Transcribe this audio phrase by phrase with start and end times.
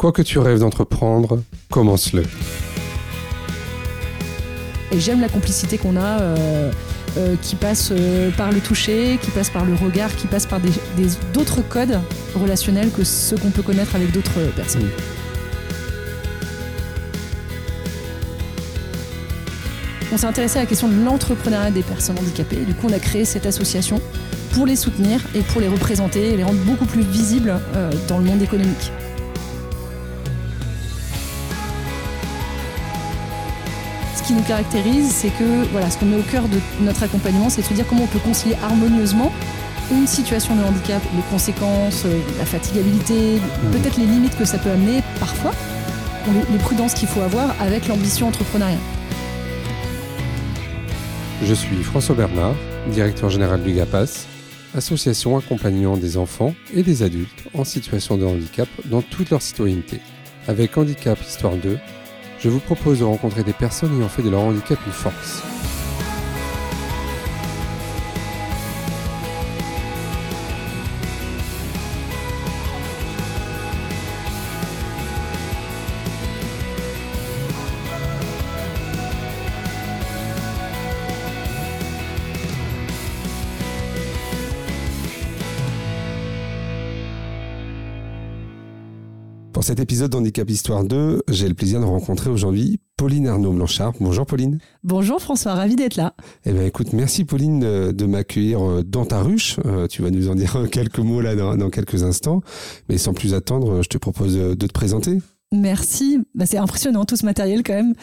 [0.00, 2.22] Quoi que tu rêves d'entreprendre, commence-le.
[4.92, 6.72] Et j'aime la complicité qu'on a, euh,
[7.18, 10.58] euh, qui passe euh, par le toucher, qui passe par le regard, qui passe par
[11.34, 12.00] d'autres des, codes
[12.34, 14.88] relationnels que ceux qu'on peut connaître avec d'autres personnes.
[20.14, 22.64] On s'est intéressé à la question de l'entrepreneuriat des personnes handicapées.
[22.64, 24.00] Du coup, on a créé cette association
[24.54, 27.52] pour les soutenir et pour les représenter et les rendre beaucoup plus visibles
[28.08, 28.90] dans le monde économique.
[34.30, 37.62] Qui nous caractérise, c'est que voilà, ce qu'on met au cœur de notre accompagnement, c'est
[37.62, 39.32] de se dire comment on peut concilier harmonieusement
[39.90, 43.70] une situation de handicap, les conséquences, euh, la fatigabilité, mmh.
[43.72, 45.50] peut-être les limites que ça peut amener parfois,
[46.52, 48.78] les, prudences qu'il faut avoir avec l'ambition entrepreneuriale.
[51.42, 52.54] Je suis François Bernard,
[52.92, 54.26] directeur général du GAPAS,
[54.76, 59.98] association accompagnant des enfants et des adultes en situation de handicap dans toute leur citoyenneté.
[60.46, 61.78] Avec Handicap Histoire 2,
[62.40, 65.59] je vous propose de rencontrer des personnes ayant fait de leur handicap une force.
[89.70, 93.92] Cet épisode d'Handicap Histoire 2, j'ai le plaisir de rencontrer aujourd'hui Pauline Arnaud Blanchard.
[94.00, 94.58] Bonjour Pauline.
[94.82, 96.14] Bonjour François, ravi d'être là.
[96.44, 99.60] Eh bien écoute, merci Pauline de, m'accueillir euh, dans ta ruche.
[99.66, 102.42] Euh, tu vas nous en dire quelques mots là dans, quelques instants.
[102.88, 105.18] Mais sans plus attendre, je te propose de te présenter.
[105.52, 106.18] Merci.
[106.34, 107.94] Bah, c'est impressionnant tout ce matériel quand même.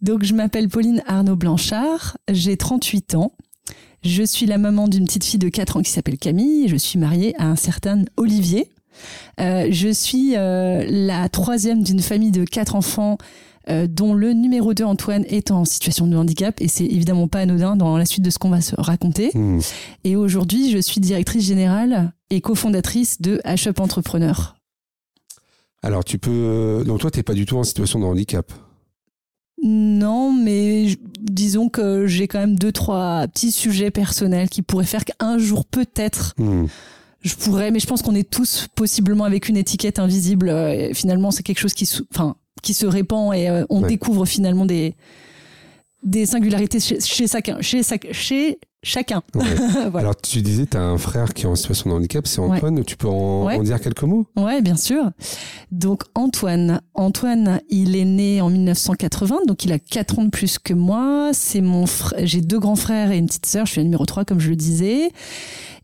[0.00, 3.32] Donc je m'appelle Pauline Arnaud Blanchard, j'ai 38 ans.
[4.04, 6.68] Je suis la maman d'une petite fille de 4 ans qui s'appelle Camille.
[6.68, 8.70] Je suis mariée à un certain Olivier.
[9.40, 13.18] Euh, je suis euh, la troisième d'une famille de quatre enfants
[13.68, 16.60] euh, dont le numéro 2, Antoine, est en situation de handicap.
[16.60, 19.30] Et c'est évidemment pas anodin dans la suite de ce qu'on va se raconter.
[19.34, 19.60] Hmm.
[20.04, 24.56] Et aujourd'hui, je suis directrice générale et cofondatrice de H-Up Entrepreneur.
[25.82, 26.82] Alors, tu peux.
[26.86, 28.52] Donc, toi, tu n'es pas du tout en situation de handicap
[29.60, 30.86] non, mais
[31.20, 35.64] disons que j'ai quand même deux, trois petits sujets personnels qui pourraient faire qu'un jour,
[35.64, 36.66] peut-être, hmm
[37.22, 40.48] je pourrais, mais je pense qu'on est tous possiblement avec une étiquette invisible.
[40.48, 44.66] Euh, finalement, c'est quelque chose qui, enfin, qui se répand et euh, on découvre finalement
[44.66, 44.94] des,
[46.02, 47.60] des singularités chez, chacun.
[47.60, 49.22] Chez, chez chacun.
[49.94, 52.84] Alors, tu disais, tu as un frère qui est en situation de handicap, c'est Antoine.
[52.84, 54.26] Tu peux en, dire quelques mots?
[54.36, 55.10] Ouais, bien sûr.
[55.72, 60.58] Donc, Antoine, Antoine, il est né en 1980, donc il a 4 ans de plus
[60.58, 61.30] que moi.
[61.32, 61.84] C'est mon
[62.18, 63.66] J'ai deux grands frères et une petite sœur.
[63.66, 65.10] Je suis la numéro 3, comme je le disais.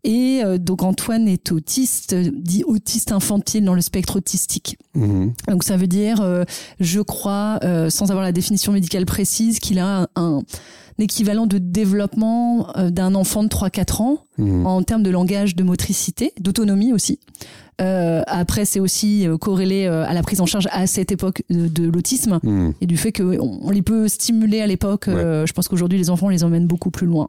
[0.04, 4.76] Et euh, donc Antoine est autiste, dit autiste infantile dans le spectre autistique.
[4.94, 5.32] Mhm.
[5.48, 6.44] Donc ça veut dire, euh,
[6.78, 10.42] je crois, euh, sans avoir la définition médicale précise, qu'il a un,
[10.98, 14.66] équivalent de développement d'un enfant de 3-4 ans mhm.
[14.66, 17.18] en termes de langage, de motricité, d'autonomie aussi.
[17.80, 21.42] Euh, après, c'est aussi euh, corrélé euh, à la prise en charge à cette époque
[21.50, 22.72] de, l'autisme hmm.
[22.80, 25.06] et du fait qu'on on les peut stimuler à l'époque.
[25.08, 27.28] je pense qu'aujourd'hui, les enfants, on les emmène beaucoup plus loin.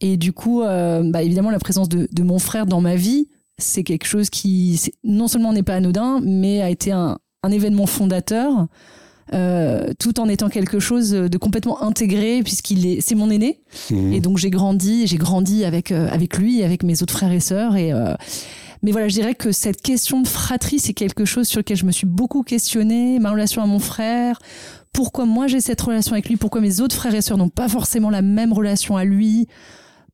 [0.00, 3.28] Et du coup, bah, évidemment, la présence de, de, mon frère dans ma vie,
[3.58, 7.86] c'est quelque chose qui non seulement n'est pas anodin, mais a été un, un événement
[7.86, 8.66] fondateur.
[9.34, 13.60] Euh, tout en étant quelque chose de complètement intégré puisqu'il est c'est mon aîné
[13.90, 14.12] hmm.
[14.12, 17.74] et donc j'ai grandi j'ai grandi avec avec lui avec mes autres frères et sœurs
[17.74, 18.14] et euh,
[18.86, 21.84] mais voilà, je dirais que cette question de fratrie, c'est quelque chose sur lequel je
[21.84, 23.18] me suis beaucoup questionnée.
[23.18, 24.38] Ma relation à mon frère,
[24.92, 27.68] pourquoi moi j'ai cette relation avec lui, pourquoi mes autres frères et sœurs n'ont pas
[27.68, 29.48] forcément la même relation à lui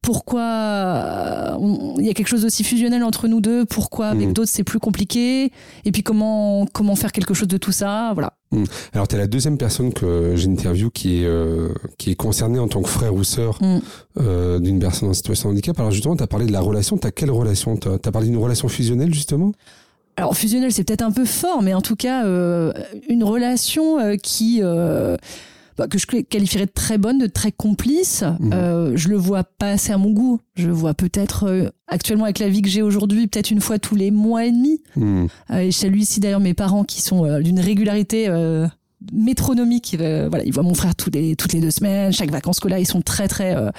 [0.03, 1.57] pourquoi euh,
[1.99, 4.33] il y a quelque chose d'aussi fusionnel entre nous deux, pourquoi avec mmh.
[4.33, 5.53] d'autres c'est plus compliqué,
[5.85, 8.35] et puis comment, comment faire quelque chose de tout ça, voilà.
[8.51, 8.65] Mmh.
[8.95, 11.69] Alors tu es la deuxième personne que j'interview qui est, euh,
[11.99, 13.79] qui est concernée en tant que frère ou sœur mmh.
[14.21, 15.79] euh, d'une personne en situation de handicap.
[15.79, 18.27] Alors justement, tu as parlé de la relation, tu as quelle relation Tu as parlé
[18.27, 19.53] d'une relation fusionnelle justement?
[20.17, 22.25] Alors fusionnelle, c'est peut-être un peu fort, mais en tout cas
[23.09, 24.61] une relation qui
[25.77, 28.25] bah, que je qualifierais de très bonne, de très complice.
[28.41, 28.53] Mhm.
[28.53, 30.41] Euh, je le vois pas assez à mon goût.
[30.55, 33.95] Je vois peut-être euh, actuellement avec la vie que j'ai aujourd'hui, peut-être une fois tous
[33.95, 34.83] les mois et demi.
[34.97, 35.29] Mhm.
[35.51, 38.29] Euh, et chez lui ici d'ailleurs mes parents qui sont d'une régularité
[39.13, 39.97] métronomique.
[39.99, 42.79] Euh, voilà, ils voient mon frère toutes les, toutes les deux semaines, chaque vacances scolaire,
[42.79, 43.71] ils sont très très euh,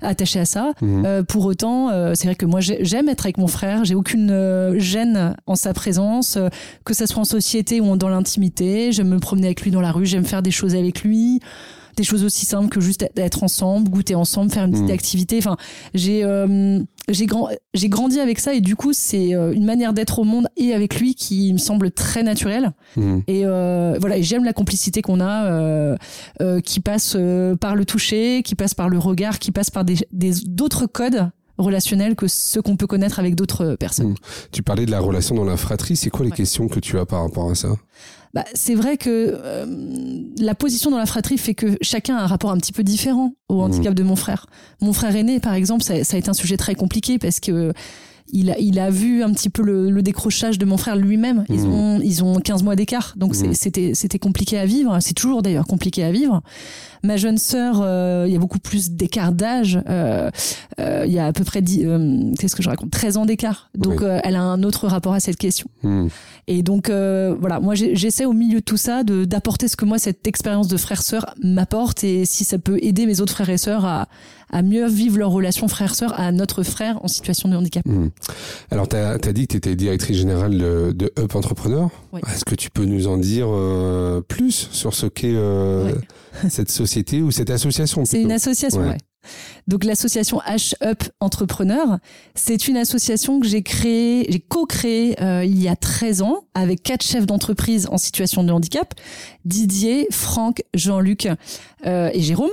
[0.00, 0.72] attachés à ça.
[0.80, 1.04] Mhm.
[1.06, 5.36] Euh, pour autant, c'est vrai que moi j'aime être avec mon frère, j'ai aucune gêne
[5.46, 6.38] en sa présence,
[6.84, 8.92] que ça soit en société ou dans l'intimité.
[8.92, 11.40] J'aime me promener avec lui dans la rue, j'aime faire des choses avec lui
[11.96, 14.90] des choses aussi simples que juste être ensemble, goûter ensemble, faire une petite mhm.
[14.90, 15.38] activité.
[15.38, 15.56] Enfin,
[15.94, 16.24] j'ai
[17.08, 20.24] j'ai grand, j'ai grandi avec ça et du coup c'est euh, une manière d'être au
[20.24, 22.72] monde et avec lui qui me semble très naturelle.
[22.96, 23.18] Hmm.
[23.26, 25.96] Et euh, voilà, j'aime la complicité qu'on a, euh,
[26.40, 27.16] euh, qui passe
[27.60, 30.06] par le toucher, qui passe par le regard, qui passe par des-
[30.46, 34.10] d'autres codes relationnels que ceux qu'on peut connaître avec d'autres personnes.
[34.12, 34.14] Hmm.
[34.52, 35.96] Tu parlais de la relation dans la fratrie.
[35.96, 36.36] C'est quoi les Ouais.
[36.36, 37.68] questions que tu as par rapport à ça?
[38.32, 39.66] Bah, c'est vrai que euh,
[40.38, 43.34] la position dans la fratrie fait que chacun a un rapport un petit peu différent
[43.48, 44.46] au handicap de mon frère.
[44.80, 47.72] Mon frère aîné, par exemple, ça, ça a été un sujet très compliqué parce que
[48.32, 51.44] il a, il a vu un petit peu le, le décrochage de mon frère lui-même.
[51.48, 51.72] Ils, Mhm.
[51.72, 53.54] ont, ils ont 15 mois d'écart, donc Mhm.
[53.54, 54.96] c'était c'était compliqué à vivre.
[55.00, 56.42] C'est toujours d'ailleurs compliqué à vivre.
[57.02, 59.78] Ma jeune sœur, euh, il y a beaucoup plus d'écart d'âge.
[59.90, 60.30] Euh,
[60.80, 62.90] euh, il y a à peu près, euh, qu'est-ce que je raconte?
[62.90, 63.68] 13 ans d'écart.
[63.76, 64.06] Donc Oui.
[64.06, 65.68] euh, elle a un autre rapport à cette question.
[65.82, 66.06] Hmm.
[66.48, 69.84] Et donc euh, voilà, moi j'essaie au milieu de tout ça de d'apporter ce que
[69.84, 73.58] moi cette expérience de frère-sœur m'apporte et si ça peut aider mes autres frères et
[73.58, 74.08] sœurs à,
[74.54, 77.84] à mieux vivre leur relation frère-sœur à notre frère en situation de handicap.
[77.84, 78.10] Hmm.
[78.70, 81.90] Alors, tu as, dit que tu étais directrice générale de, de Up Entrepreneur.
[82.12, 82.20] Oui.
[82.32, 85.92] Est-ce que tu peux nous en dire euh, plus sur ce qu'est euh,
[86.48, 88.90] cette société ou cette association C'est une association, Ouais.
[88.90, 88.98] ouais.
[89.66, 91.98] Donc l'association H-Up Entrepreneur,
[92.34, 96.82] c'est une association que j'ai créée, j'ai co-créée euh, il y a 13 ans avec
[96.82, 98.94] quatre chefs d'entreprise en situation de handicap,
[99.46, 101.26] Didier, Franck, Jean-Luc
[101.86, 102.50] euh, et Jérôme.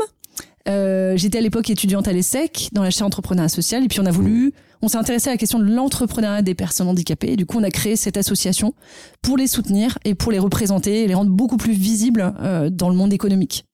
[0.68, 4.06] Euh, J'étais à l'époque étudiante à l'ESSEC dans la chaire entrepreneuriat social et puis on
[4.06, 7.34] a voulu, on s'est intéressé à la question de l'entrepreneuriat des personnes handicapées.
[7.34, 8.74] Et du coup, on a créé cette association
[9.22, 12.90] pour les soutenir et pour les représenter et les rendre beaucoup plus visibles euh, dans
[12.90, 13.66] le monde économique.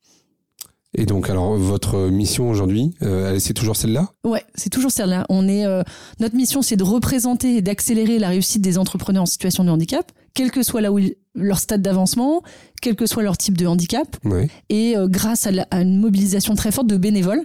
[0.96, 4.10] Et donc, alors, votre mission aujourd'hui, euh, c'est toujours celle-là?
[4.24, 5.26] Ouais, c'est toujours celle-là.
[5.30, 5.84] On est, euh,
[6.20, 10.12] notre mission, c'est de représenter et d'accélérer la réussite des entrepreneurs en situation de handicap,
[10.38, 12.44] quel que soit là où ils- leur stade d'avancement,
[12.82, 14.48] quel que soit leur type de handicap, Oui.
[14.70, 17.44] et euh, grâce à, la- à une mobilisation très forte de bénévoles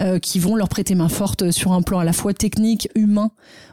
[0.00, 3.30] euh, qui vont leur prêter main forte sur un plan à la fois technique, humain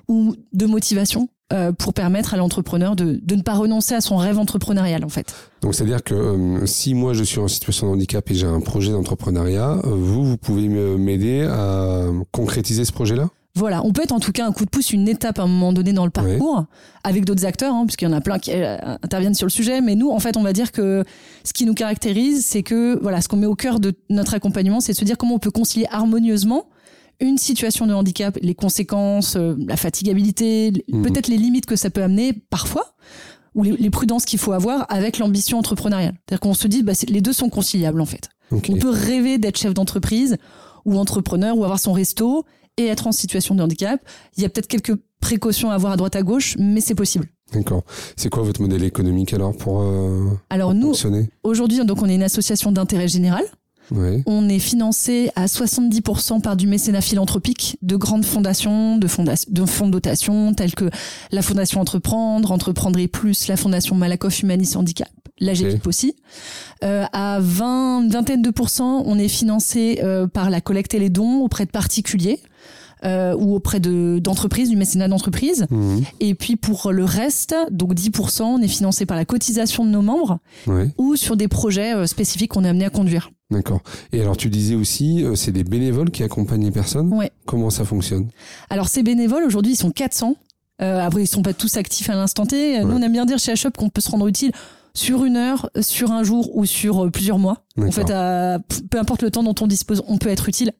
[0.07, 4.15] ou de motivation euh, pour permettre à l'entrepreneur de, de ne pas renoncer à son
[4.15, 5.33] rêve entrepreneurial en fait.
[5.63, 8.61] Donc, c'est-à-dire que euh, si moi je suis en situation de handicap et j'ai un
[8.61, 13.29] projet d'entrepreneuriat, euh, vous, vous pouvez m'aider à concrétiser ce projet-là?
[13.53, 15.47] Voilà, on peut être en tout cas un coup de pouce, une étape à un
[15.47, 16.65] moment donné dans le parcours,
[17.03, 19.81] avec d'autres acteurs, hein, puisqu'il y en a plein qui euh, interviennent sur le sujet.
[19.81, 21.03] Mais nous, en fait, on va dire que
[21.43, 24.79] ce qui nous caractérise, c'est que voilà, ce qu'on met au cœur de notre accompagnement,
[24.79, 26.65] c'est de se dire comment on peut concilier harmonieusement
[27.19, 31.03] une situation de handicap, les conséquences, euh, la fatigabilité, Mhm.
[31.03, 32.95] peut-être les limites que ça peut amener parfois,
[33.53, 36.13] ou les, les prudences qu'il faut avoir avec l'ambition entrepreneuriale.
[36.27, 38.29] C'est-à-dire qu'on se dit, bah, les deux sont conciliables en fait.
[38.51, 40.37] On peut rêver d'être chef d'entreprise
[40.85, 42.43] ou entrepreneur ou avoir son resto
[42.77, 43.99] et être en situation de handicap.
[44.37, 47.27] Il y a peut-être quelques précautions à avoir à droite à gauche, mais c'est possible.
[47.53, 47.83] D'accord.
[48.15, 50.93] C'est quoi votre modèle économique alors pour euh, Alors nous,
[51.43, 53.43] aujourd'hui, donc on est une association d'intérêt général.
[53.91, 54.23] Ouais.
[54.25, 59.65] On est financé à 70% par du mécénat philanthropique de grandes fondations, de, fonda- de
[59.65, 60.89] fonds de dotation tels que
[61.31, 65.09] la Fondation Entreprendre, Entreprendre et Plus, la Fondation Malakoff Humanis Handicap,
[65.41, 66.15] la GEPIP aussi.
[66.85, 70.99] Euh, à 20, une vingtaine de pourcents, on est financé euh, par la collecte et
[70.99, 72.39] les dons auprès de particuliers.
[73.03, 75.65] Euh, ou auprès de d'entreprises, du mécénat d'entreprise.
[75.69, 76.03] Mhm.
[76.19, 80.01] Et puis pour le reste, donc 10%, on est financé par la cotisation de nos
[80.01, 80.89] membres Ouais.
[80.97, 83.31] ou sur des projets euh, spécifiques qu'on est amené à conduire.
[83.49, 83.81] D'accord.
[84.13, 87.11] Et alors tu disais aussi, euh, c'est des bénévoles qui accompagnent les personnes.
[87.13, 87.31] Ouais.
[87.45, 88.29] Comment ça fonctionne?
[88.69, 90.35] Alors ces bénévoles, aujourd'hui, ils sont 400.
[90.81, 92.79] Euh, après, ils sont pas tous actifs à l'instant T.
[92.79, 92.93] Nous, Ouais.
[92.97, 94.51] on aime bien dire chez HUP qu'on peut se rendre utile
[94.93, 97.63] sur une heure, sur un jour ou sur euh, plusieurs mois.
[97.81, 100.73] En fait, à- peu importe le temps dont on dispose, on peut être utile.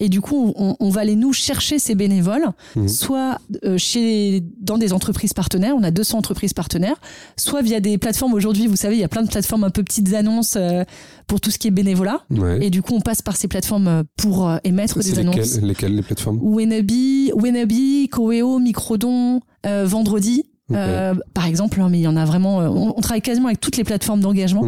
[0.00, 2.88] Et du coup, on, on va aller nous chercher ces bénévoles, Mhm.
[2.88, 5.74] soit euh, chez dans des entreprises partenaires.
[5.76, 6.96] On a 200 entreprises partenaires,
[7.36, 8.32] soit via des plateformes.
[8.34, 10.82] Aujourd'hui, vous savez, il y a plein de plateformes un peu petites annonces euh,
[11.26, 12.22] pour tout ce qui est bénévolat.
[12.30, 12.64] Ouais.
[12.64, 15.60] Et du coup, on passe par ces plateformes pour émettre des annonces.
[15.60, 16.40] lesquelles, les plateformes?
[16.42, 20.44] Wenabi, Wenabi, Coeo, Microdon, euh, Vendredi.
[20.72, 22.60] Euh, par exemple, hein, mais il y en a vraiment.
[22.60, 24.62] euh, on, on travaille quasiment avec toutes les plateformes d'engagement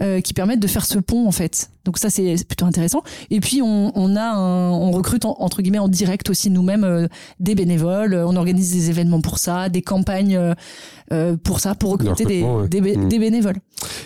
[0.00, 1.70] euh, qui permettent de faire ce pont en fait.
[1.84, 3.02] Donc ça c'est plutôt intéressant.
[3.30, 6.84] Et puis on, on a un- on recrute en- entre guillemets en direct aussi nous-mêmes
[6.84, 7.06] euh,
[7.40, 8.14] des bénévoles.
[8.14, 10.38] On organise des événements pour ça, des campagnes
[11.42, 12.68] pour ça, pour recruter des, recrutement, ouais.
[12.68, 13.08] des, bé- Mm.
[13.08, 13.56] des bénévoles.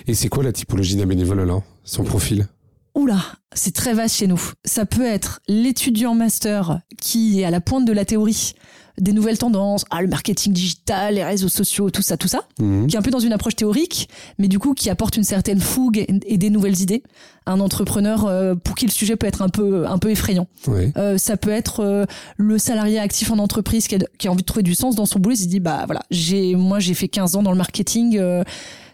[0.06, 2.46] Et c'est quoi la typologie d'un bénévole alors Son profil?
[2.94, 3.20] Oula,
[3.52, 4.40] c'est très vaste chez nous.
[4.64, 8.54] Ça peut être l'étudiant master qui est à la pointe de la théorie
[9.00, 12.86] des nouvelles tendances, ah, le marketing digital, les réseaux sociaux, tout ça, tout ça, Mhm.
[12.86, 15.60] qui est un peu dans une approche théorique, mais du coup qui apporte une certaine
[15.60, 17.02] fougue et et des nouvelles idées.
[17.46, 20.46] Un entrepreneur euh, pour qui le sujet peut être un peu un peu effrayant.
[20.66, 20.92] Ouais.
[20.96, 22.04] Euh, ça peut être euh,
[22.36, 25.06] le salarié actif en entreprise qui a, qui a envie de trouver du sens dans
[25.06, 25.34] son boulot.
[25.34, 28.20] Il se dit bah voilà, j'ai moi j'ai fait 15 ans dans le marketing.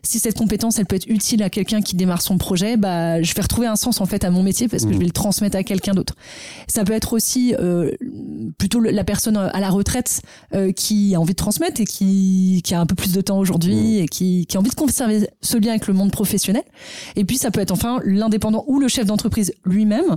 [0.05, 3.23] Euh, si cette compétence elle peut être utile à quelqu'un qui démarre son projet, bah
[3.23, 5.01] je vais retrouver un sens en fait à mon métier parce que je Mhm.
[5.01, 6.15] vais le transmettre à quelqu'un d'autre.
[6.69, 7.91] Ça peut être aussi euh,
[8.59, 10.23] plutôt la personne à la retraite
[10.55, 13.39] euh, qui a envie de transmettre et qui, qui a un peu plus de temps
[13.39, 16.63] aujourd'hui et qui, qui a envie de conserver ce lien avec le monde professionnel.
[17.17, 20.17] Et puis ça peut être enfin l'indépendant ou le chef d'entreprise lui-même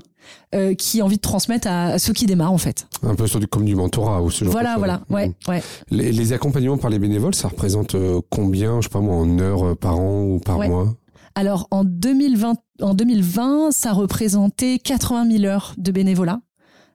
[0.55, 2.87] euh, qui a envie de transmettre à, à ceux qui démarrent en fait.
[3.03, 4.79] Un peu sur du, comme du mentorat ou ce genre de Voilà, choses.
[4.79, 5.49] voilà, ouais, Mm.
[5.51, 5.63] ouais.
[5.91, 9.39] Les, les accompagnements par les bénévoles, ça représente euh, combien, je sais pas moi, en
[9.39, 10.67] heures par an ou par Ouais.
[10.69, 10.93] mois
[11.35, 16.39] Alors en 2020, en 2020, ça représentait 80 000 heures de bénévolat.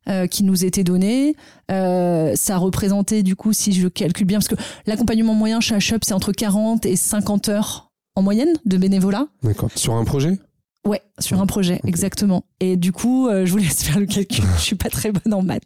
[0.09, 1.37] euh, qui nous étaient données.
[1.71, 6.03] Euh, ça représentait du coup, si je calcule bien, parce que l'accompagnement moyen chez HUP,
[6.05, 9.29] c'est entre 40 et 50 heures en moyenne de bénévolat.
[9.45, 9.71] D'accord.
[9.77, 10.41] Sur un projet?
[10.85, 12.45] Ouais, sur un projet, exactement.
[12.59, 14.45] Et du coup, euh, je vous laisse faire le calcul.
[14.57, 15.62] je suis pas très bonne en maths.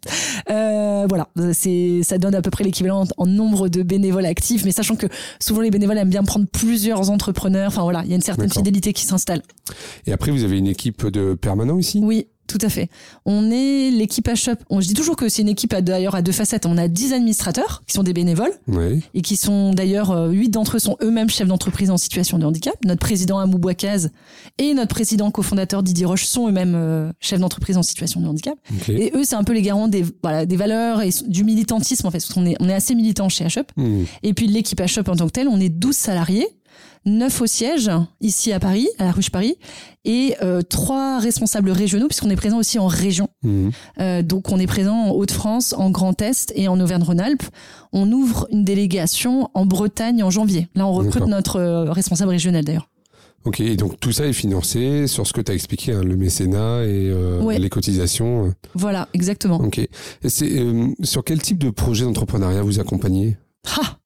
[0.51, 4.71] Euh, voilà, c'est ça donne à peu près l'équivalent en, nombre de bénévoles actifs, mais
[4.71, 5.07] sachant que
[5.39, 7.69] souvent les bénévoles aiment bien prendre plusieurs entrepreneurs.
[7.69, 9.41] Enfin voilà, il y a une certaine fidélité qui s'installe.
[10.05, 11.99] Et après, vous avez une équipe de permanents ici?
[12.03, 12.89] Oui, tout à fait.
[13.25, 14.59] On est l'équipe HUP.
[14.69, 16.65] On, je dis toujours que c'est une équipe à- d'ailleurs à deux facettes.
[16.65, 19.01] On a 10 administrateurs qui sont des bénévoles Oui.
[19.13, 22.45] et qui sont d'ailleurs, euh, huit d'entre eux sont eux-mêmes chefs d'entreprise en situation de
[22.45, 22.75] handicap.
[22.85, 24.09] Notre président Amou Bouakaz
[24.57, 28.57] et notre président cofondateur Didier Roche sont eux-mêmes euh, chefs d'entreprise en situation de handicap.
[28.73, 28.89] Ok.
[28.89, 32.11] Et eux, c'est un peu les garants des, voilà, des valeurs et du militantisme en
[32.11, 32.17] fait.
[32.19, 33.71] Parce qu'on est, on est assez militant chez HUP.
[33.75, 34.03] Mm.
[34.23, 36.47] Et puis l'équipe HUP en tant que telle, on est 12 salariés,
[37.07, 37.89] 9 au siège,
[38.21, 39.55] ici à Paris, à la Ruche Paris,
[40.05, 43.29] et euh, trois responsables régionaux, puisqu'on est présent aussi en région.
[43.43, 43.69] Mm.
[43.99, 47.43] Euh, donc on est présent en Haute-France, en Grand Est et en Auvergne-Rhône-Alpes.
[47.93, 50.67] On ouvre une délégation en Bretagne en janvier.
[50.75, 52.89] Là, on recrute notre euh, responsable régional d'ailleurs.
[53.45, 56.17] Ok, et donc tout ça est financé sur ce que tu as expliqué, hein, le
[56.17, 57.57] mécénat et euh, Ouais.
[57.59, 58.53] les cotisations.
[58.75, 59.57] Voilà, exactement.
[59.61, 59.77] Ok.
[59.77, 59.89] Et
[60.27, 63.37] c'est, euh, sur quel type de projet d'entrepreneuriat vous accompagnez?
[63.79, 63.97] Ah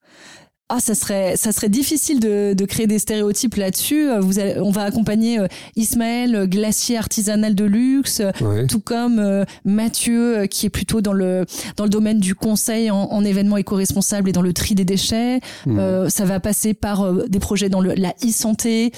[0.74, 4.10] ah, ça serait, ça serait difficile de, de créer des stéréotypes là-dessus.
[4.10, 8.68] Euh, Vous allez- on va accompagner euh, Ismaël, euh, glacier artisanal de luxe, Ouais.
[8.68, 11.46] tout comme euh, Mathieu, qui est plutôt dans le,
[11.78, 15.40] dans le domaine du conseil en, en événements éco-responsables et dans le tri des déchets.
[15.68, 18.92] Euh, ça va passer par des projets dans le, la e-santé,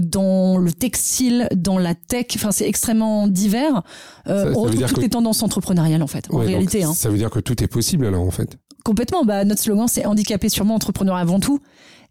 [0.00, 2.26] dans le textile, dans la tech.
[2.36, 3.82] Enfin, c'est extrêmement divers.
[4.28, 6.82] Euh, Ça- on retrouve toutes que- les tendances entrepreneuriales, en fait, en Ouais, réalité.
[6.84, 6.92] Hein.
[6.94, 8.56] Ça veut dire que tout est possible alors en fait.
[8.84, 9.24] Complètement.
[9.24, 11.60] Bah, notre slogan, c'est handicapé sûrement, entrepreneur avant tout.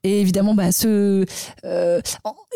[0.03, 1.25] Et évidemment, bah, ce,
[1.65, 2.01] euh,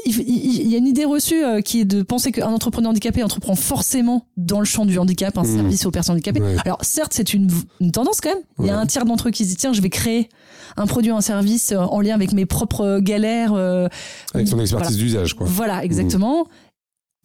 [0.05, 3.55] il, y a une idée reçue euh, qui est de penser qu'un entrepreneur handicapé entreprend
[3.55, 5.55] forcément dans le champ du handicap, un Mhm.
[5.57, 6.39] service aux personnes handicapées.
[6.41, 6.55] Ouais.
[6.63, 7.49] Alors certes, c'est une,
[7.81, 8.43] une tendance quand même.
[8.59, 10.29] Il y a un tiers d'entre eux qui se dit tiens, je vais créer
[10.77, 13.51] un produit, un service euh, en lien avec mes propres galères.
[13.53, 13.89] euh,
[14.33, 15.45] Avec son expertise d'usage quoi.
[15.49, 16.47] voilà, exactement.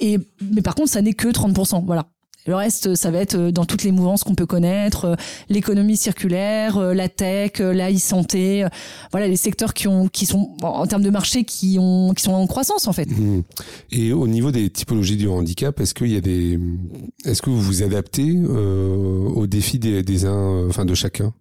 [0.01, 0.19] Et,
[0.53, 1.85] mais par contre, ça n'est que 30%.
[1.87, 2.07] Voilà.
[2.49, 5.15] Le reste, ça va être euh, dans toutes les mouvances qu'on peut connaître, euh,
[5.51, 8.69] l'économie circulaire, euh, la tech, euh, la e-santé, euh,
[9.11, 12.33] voilà les secteurs qui ont, qui sont en termes de marché qui ont, qui sont
[12.33, 13.05] en croissance en fait.
[13.11, 13.43] Mm.
[13.93, 16.59] Et au niveau des typologies du handicap, est-ce y a des,
[17.27, 21.35] est-ce que vous vous adaptez euh, aux défis des, des uns, euh, enfin de chacun?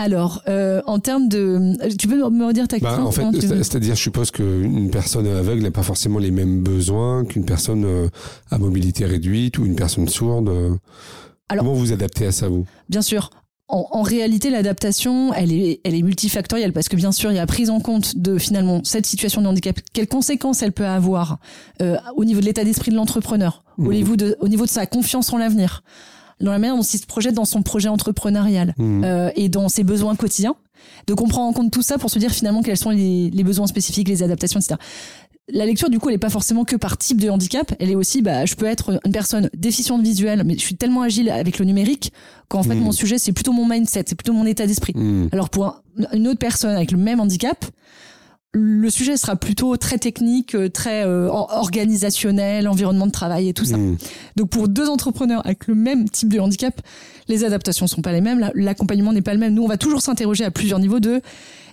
[0.00, 3.48] Alors, euh, en termes de, tu peux me redire ta Bah, question en fait, c'est-
[3.64, 8.08] c'est-à-dire, je suppose qu'une personne aveugle n'a pas forcément les mêmes besoins qu'une personne euh,
[8.52, 10.48] à mobilité réduite ou une personne sourde.
[10.50, 10.70] euh.
[11.48, 12.64] Alors- Comment vous adaptez à ça, vous?
[12.88, 13.30] Bien sûr.
[13.66, 17.38] En, en réalité, l'adaptation, elle est, elle est multifactorielle parce que bien sûr, il y
[17.40, 21.38] a prise en compte de finalement cette situation de handicap, quelles conséquences elle peut avoir
[21.82, 23.92] euh, au niveau de l'état d'esprit de l'entrepreneur, au, Mhm.
[23.92, 25.82] niveau de, au niveau de sa confiance en l'avenir,
[26.40, 29.04] dans la manière dont il se projette dans son projet entrepreneurial Mm.
[29.04, 30.54] euh, et dans ses besoins quotidiens,
[31.06, 33.66] de comprendre en compte tout ça pour se dire finalement quels sont les, les besoins
[33.66, 34.76] spécifiques, les adaptations, etc.
[35.50, 37.72] La lecture, du coup, elle n'est pas forcément que par type de handicap.
[37.80, 41.00] Elle est aussi, bah, je peux être une personne déficiente visuelle, mais je suis tellement
[41.00, 42.12] agile avec le numérique
[42.48, 42.82] qu'en fait, Mhm.
[42.82, 44.92] mon sujet, c'est plutôt mon mindset, c'est plutôt mon état d'esprit.
[44.94, 45.28] Mm.
[45.32, 45.76] Alors, pour un-
[46.12, 47.64] une autre personne avec le même handicap,
[48.52, 53.52] le sujet sera plutôt très technique, euh, très euh, or- organisationnel, environnement de travail et
[53.52, 53.76] tout ça.
[53.76, 53.98] Mm.
[54.36, 56.80] Donc pour deux entrepreneurs avec le même type de handicap,
[57.28, 59.52] les adaptations sont pas les mêmes, la- l'accompagnement n'est pas le même.
[59.54, 61.20] Nous, on va toujours s'interroger à plusieurs niveaux de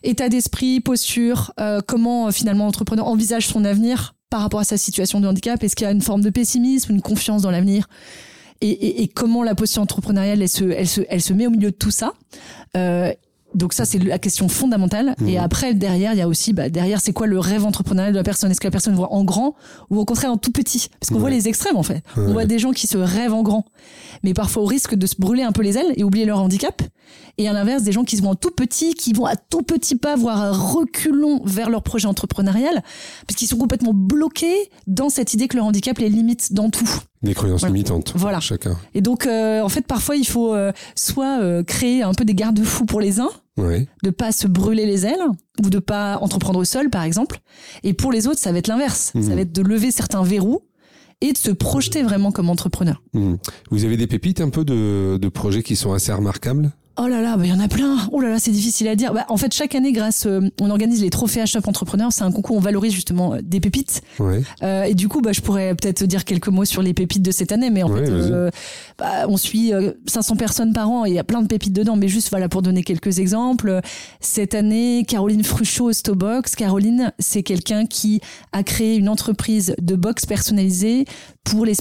[0.04, 4.78] état d'esprit, posture, euh, comment euh, finalement l'entrepreneur envisage son avenir par rapport à sa
[4.78, 5.64] situation de handicap.
[5.64, 7.88] Est-ce qu'il y a une forme de pessimisme, une confiance dans l'avenir?
[8.62, 11.52] Et, et- et comment la posture entrepreneuriale, elle se, elle se, elle se met au
[11.52, 12.14] milieu de tout ça?
[12.76, 13.12] Euh,
[13.56, 15.16] donc ça, c'est la question fondamentale.
[15.20, 15.30] Mhm.
[15.30, 18.18] Et après, derrière, il y a aussi, bah, derrière, c'est quoi le rêve entrepreneurial de
[18.18, 18.52] la personne?
[18.52, 19.56] Est-ce que la personne voit en grand
[19.90, 20.90] ou au contraire en tout petit?
[21.00, 21.22] Parce qu'on Ouais.
[21.22, 22.04] voit les extrêmes, en fait.
[22.18, 23.66] On voit des gens qui se rêvent en grand,
[24.24, 26.82] mais parfois au risque de se brûler un peu les ailes et oublier leur handicap.
[27.38, 29.62] Et à l'inverse, des gens qui se voient en tout petit, qui vont à tout
[29.62, 32.82] petit pas, voire à reculons vers leur projet entrepreneurial,
[33.28, 36.90] parce qu'ils sont complètement bloqués dans cette idée que leur handicap les limite dans tout.
[37.24, 37.74] Des croyances Voilà.
[37.74, 38.14] limitantes.
[38.16, 38.40] Voilà.
[38.40, 38.78] Chacun.
[38.94, 42.36] Et donc, euh, en fait, parfois, il faut euh, soit euh, créer un peu des
[42.36, 43.88] garde-fous pour les uns, Ouais.
[44.04, 45.24] de pas se brûler les ailes
[45.64, 47.40] ou de pas entreprendre seul, par exemple.
[47.84, 49.14] Et pour les autres, ça va être l'inverse.
[49.16, 49.24] Mhm.
[49.24, 50.62] Ça va être de lever certains verrous
[51.22, 53.02] et de se projeter vraiment comme entrepreneur.
[53.14, 53.36] Hmm.
[53.72, 56.74] Vous avez des pépites un peu de, de projets qui sont assez remarquables?
[56.98, 57.98] Oh là là, bah, il y en a plein.
[58.14, 59.14] Oh là là, c'est difficile à dire.
[59.14, 62.10] Bah, en fait, chaque année, grâce, euh, on organise les trophées H-Up Entrepreneur.
[62.14, 64.02] C'est un concours où on valorise justement euh, des pépites.
[64.18, 64.42] Ouais.
[64.64, 67.32] Euh, et du coup, bah, je pourrais peut-être dire quelques mots sur les pépites de
[67.32, 67.70] cette année.
[67.70, 68.50] Mais en Ouais, fait, euh,
[68.98, 71.74] bah, on suit euh, 500 personnes par an et il y a plein de pépites
[71.74, 71.98] dedans.
[71.98, 73.82] Mais juste, voilà, pour donner quelques exemples.
[74.22, 76.56] Cette année, Caroline Fruchot, Stobox.
[76.56, 78.22] Caroline, c'est quelqu'un qui
[78.54, 81.04] a créé une entreprise de box personnalisée
[81.46, 81.76] pour les,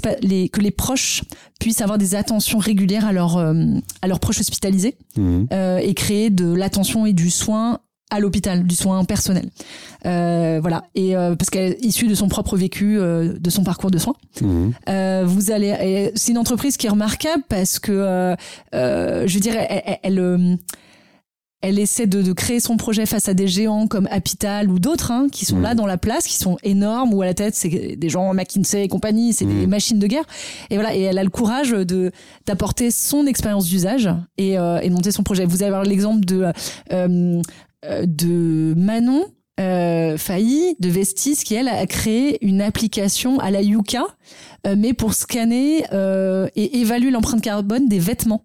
[0.49, 1.23] que les proches
[1.59, 3.55] puissent avoir des attentions régulières à, leur, euh,
[4.03, 5.49] à leurs proches hospitalisés Mhm.
[5.53, 7.81] euh, et créer de l'attention et du soin
[8.11, 9.49] à l'hôpital, du soin personnel.
[10.07, 10.85] Euh, voilà.
[10.95, 13.99] Et euh, parce qu'elle est issue de son propre vécu, euh, de son parcours de
[13.99, 14.15] soins.
[14.89, 18.37] Euh, vous allez, c'est une entreprise qui est remarquable parce que, euh,
[18.75, 20.57] euh, je veux dire, elle, elle, elle, euh,
[21.67, 25.11] elle essaie de, de créer son projet face à des géants comme Apital ou d'autres
[25.11, 25.63] hein, qui sont Mhm.
[25.63, 28.85] là dans la place, qui sont énormes, ou à la tête c'est des gens McKinsey
[28.85, 29.71] et compagnie, c'est des Mhm.
[29.71, 30.25] machines de guerre.
[30.71, 32.13] Et voilà, et elle a le courage de
[32.47, 35.47] d'apporter son expérience d'usage et, euh, et monter son projet.
[35.47, 36.53] Vous allez avoir l'exemple de
[36.93, 37.43] euh,
[37.87, 39.25] euh, de Manon
[39.61, 44.05] euh, Failly de Vestis qui elle a créé une application à la Yuka
[44.67, 48.45] euh, mais pour scanner euh, et évaluer l'empreinte carbone des vêtements.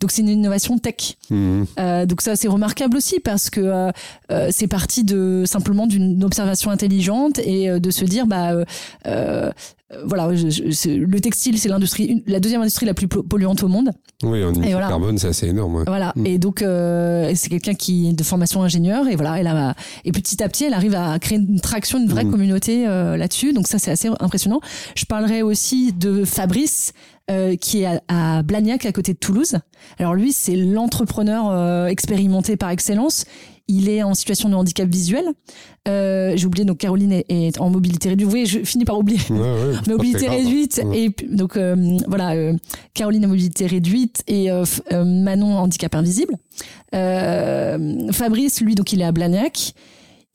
[0.00, 1.16] Donc c'est une innovation tech.
[1.30, 1.66] Mhm.
[1.78, 3.90] Euh, donc ça c'est remarquable aussi parce que euh,
[4.30, 8.52] euh, c'est parti de simplement d'une observation intelligente et de se dire bah
[9.06, 9.50] euh,
[10.04, 13.62] voilà je- je- c'est- le textile c'est l'industrie la deuxième industrie la plus po- polluante
[13.62, 13.90] au monde
[14.22, 14.88] Oui, en émission voilà.
[14.88, 15.76] carbone, c'est assez énorme.
[15.76, 15.84] ouais.
[15.86, 16.26] voilà Mm.
[16.26, 19.74] et donc euh, c'est quelqu'un qui est de formation ingénieur et voilà elle a
[20.04, 22.30] et petit à petit elle arrive à créer une traction une vraie Mm.
[22.30, 24.60] communauté euh, là-dessus donc ça c'est assez impressionnant
[24.94, 26.92] je parlerai aussi de Fabrice
[27.30, 29.56] euh, qui est à, à Blagnac à côté de Toulouse
[29.98, 33.24] alors lui c'est l'entrepreneur euh, expérimenté par excellence
[33.70, 35.26] il est en situation de handicap visuel.
[35.88, 38.24] Euh, J'ai oublié, donc Caroline est, est en mobilité réduite.
[38.24, 39.20] Vous voyez, je finis par oublier.
[39.28, 40.38] Ouais, ouais, Mobilité grave.
[40.38, 42.54] réduite et donc euh, voilà euh,
[42.94, 44.48] Caroline à mobilité réduite et
[44.90, 46.34] Manon handicap invisible.
[46.94, 49.74] Euh, Fabrice lui donc il est à Blagnac,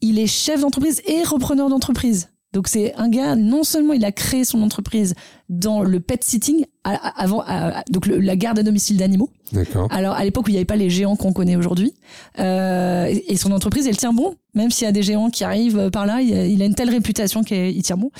[0.00, 2.28] il est chef d'entreprise et repreneur d'entreprise.
[2.52, 5.14] Donc c'est un gars non seulement il a créé son entreprise
[5.48, 7.42] dans le pet sitting avant
[7.90, 9.30] donc le- la garde à domicile d'animaux.
[9.52, 9.88] D'accord.
[9.90, 11.94] Alors à l'époque où il n'y avait pas les géants qu'on connaît aujourd'hui,
[12.38, 15.90] euh, et son entreprise elle tient bon, même s'il y a des géants qui arrivent
[15.90, 18.10] par là, il a, il a une telle réputation qu'il tient bon.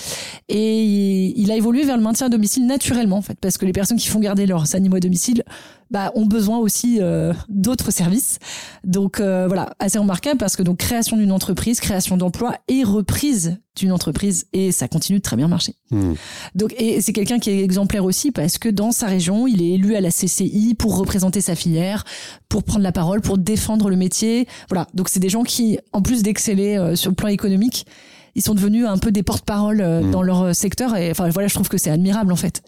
[0.48, 3.66] Et il, il a évolué vers le maintien à domicile naturellement en fait, parce que
[3.66, 5.42] les personnes qui font garder leurs animaux à domicile
[5.90, 8.38] bah, ont besoin aussi euh, d'autres services.
[8.84, 13.58] Donc euh, voilà, assez remarquable parce que donc création d'une entreprise, création d'emplois et reprise
[13.76, 15.74] d'une entreprise et ça continue de très bien marcher.
[15.90, 16.14] Mhm.
[16.54, 19.70] Donc, et c'est quelqu'un qui est exemplaire aussi parce que dans sa région, il est
[19.70, 22.04] élu à la CCI pour représenter sa filière,
[22.48, 24.46] pour prendre la parole, pour défendre le métier.
[24.68, 24.86] Voilà.
[24.92, 27.86] Donc, c'est des gens qui, en plus d'exceller euh, sur le plan économique,
[28.34, 30.10] ils sont devenus un peu des porte-parole euh, Mm.
[30.10, 30.96] dans leur euh, secteur.
[30.96, 32.62] Et enfin, voilà, je trouve que c'est admirable en fait.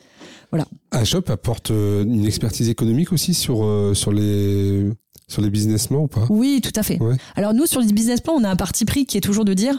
[0.90, 4.86] Ashop apporte euh, une expertise économique aussi sur, sur les
[5.28, 7.00] sur les businessmen ou pas Oui, tout à fait.
[7.00, 7.16] Ouais.
[7.34, 9.54] Alors nous, sur le business plan, on a un parti pris qui est toujours de
[9.54, 9.78] dire,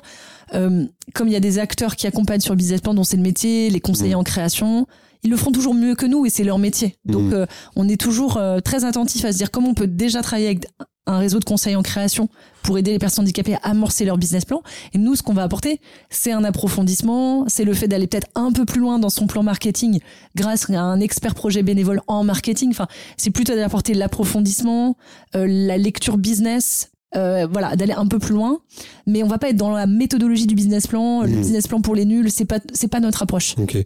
[0.54, 3.18] euh, comme il y a des acteurs qui accompagnent sur le business plan, dont c'est
[3.18, 4.20] le métier, les conseillers Mm.
[4.20, 4.88] en création,
[5.24, 6.98] ils le font toujours mieux que nous et c'est leur métier.
[7.06, 7.34] Donc Mm.
[7.34, 10.48] euh, on est toujours euh, très attentif à se dire comment on peut déjà travailler
[10.48, 10.66] avec
[11.08, 12.30] un réseau de conseils en création
[12.64, 14.62] pour aider les personnes handicapées à amorcer leur business plan.
[14.94, 18.52] Et nous, ce qu'on va apporter, c'est un approfondissement, c'est le fait d'aller peut-être un
[18.52, 20.00] peu plus loin dans son plan marketing
[20.36, 22.70] grâce à un expert projet bénévole en marketing.
[22.72, 24.98] Enfin, c'est plutôt d'apporter l'approfondissement,
[25.36, 28.60] euh, la lecture business, euh, voilà, d'aller un peu plus loin.
[29.06, 31.38] Mais on va pas être dans la méthodologie du business plan, le Mhm.
[31.40, 32.30] business plan pour les nuls.
[32.30, 33.56] C'est pas, c'est pas notre approche.
[33.58, 33.76] Ok.
[33.76, 33.86] Et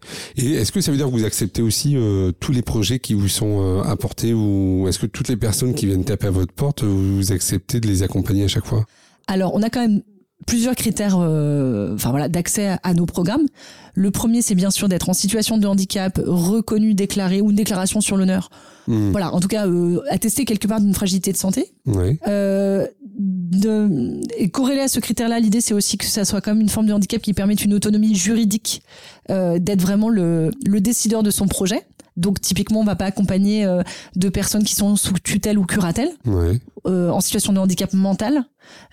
[0.53, 3.27] est-ce que ça veut dire que vous acceptez aussi euh, tous les projets qui vous
[3.27, 6.83] sont euh, apportés ou est-ce que toutes les personnes qui viennent taper à votre porte,
[6.83, 8.85] vous acceptez de les accompagner à chaque fois?
[9.27, 10.01] Alors, on a quand même
[10.45, 13.45] plusieurs critères euh, enfin voilà d'accès à, nos programmes.
[13.93, 18.01] Le premier c'est bien sûr d'être en situation de handicap reconnu, déclaré ou une déclaration
[18.01, 18.49] sur l'honneur.
[18.87, 19.11] Hmm.
[19.11, 21.73] Voilà, en tout cas euh, attester quelque part d'une fragilité de santé.
[21.85, 22.19] Ouais.
[22.27, 26.61] Euh, de, et corrélé à ce critère-là, l'idée c'est aussi que ça soit quand même
[26.61, 28.81] une forme de handicap qui permette une autonomie juridique,
[29.29, 31.83] euh, d'être vraiment le, le décideur de son projet.
[32.21, 33.81] Donc typiquement, on va pas accompagner euh,
[34.15, 36.59] de personnes qui sont sous tutelle ou curatelle, Ouais.
[36.87, 38.43] euh, en situation de handicap mental,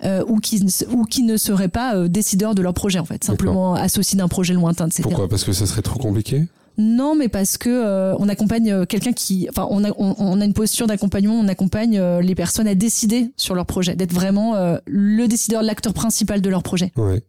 [0.05, 3.05] euh, ou qui ne- ou qui ne seraient pas euh, décideurs de leur projet en
[3.05, 5.03] fait, simplement associés d'un projet lointain, etc.
[5.05, 5.29] Pourquoi?
[5.29, 6.45] Parce que ça serait trop compliqué?
[6.81, 10.45] Non, mais parce que euh, on accompagne quelqu'un qui, enfin, on a, on, on a
[10.45, 14.55] une posture d'accompagnement, on accompagne euh, les personnes à décider sur leur projet, d'être vraiment
[14.55, 16.93] euh, le décideur, l'acteur principal de leur projet.
[16.97, 17.21] Ouais.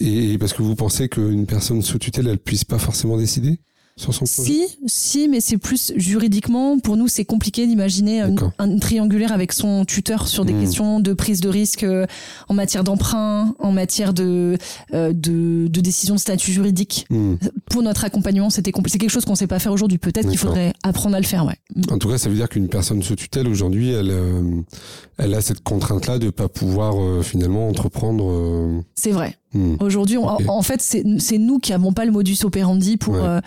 [0.00, 3.58] Et parce que vous pensez qu'une personne sous tutelle, elle puisse pas forcément décider?
[3.96, 6.78] Sur son projet Si, si, mais c'est plus juridiquement.
[6.80, 8.50] Pour nous, c'est compliqué d'imaginer un, D'accord.
[8.58, 10.60] un triangulaire avec son tuteur sur des Hmm.
[10.60, 12.06] questions de prise de risque euh,
[12.48, 14.58] en matière d'emprunt, en matière de,
[14.94, 17.06] euh, de, de décision de statut juridique.
[17.10, 17.34] Hmm.
[17.70, 19.98] Pour notre accompagnement, c'était compli- c'est quelque chose qu'on sait pas faire aujourd'hui.
[19.98, 21.56] Peut-être qu'il faudrait apprendre à le faire, ouais.
[21.90, 24.42] En tout cas, ça veut dire qu'une personne sous tutelle aujourd'hui, elle, euh,
[25.18, 28.82] elle a cette contrainte-là de pas pouvoir euh, finalement entreprendre.
[28.96, 29.36] C'est vrai.
[29.54, 29.76] Hmm.
[29.80, 33.20] Aujourd'hui, en, en fait, c'est nous qui avons pas le modus operandi pour Ouais.
[33.22, 33.40] euh,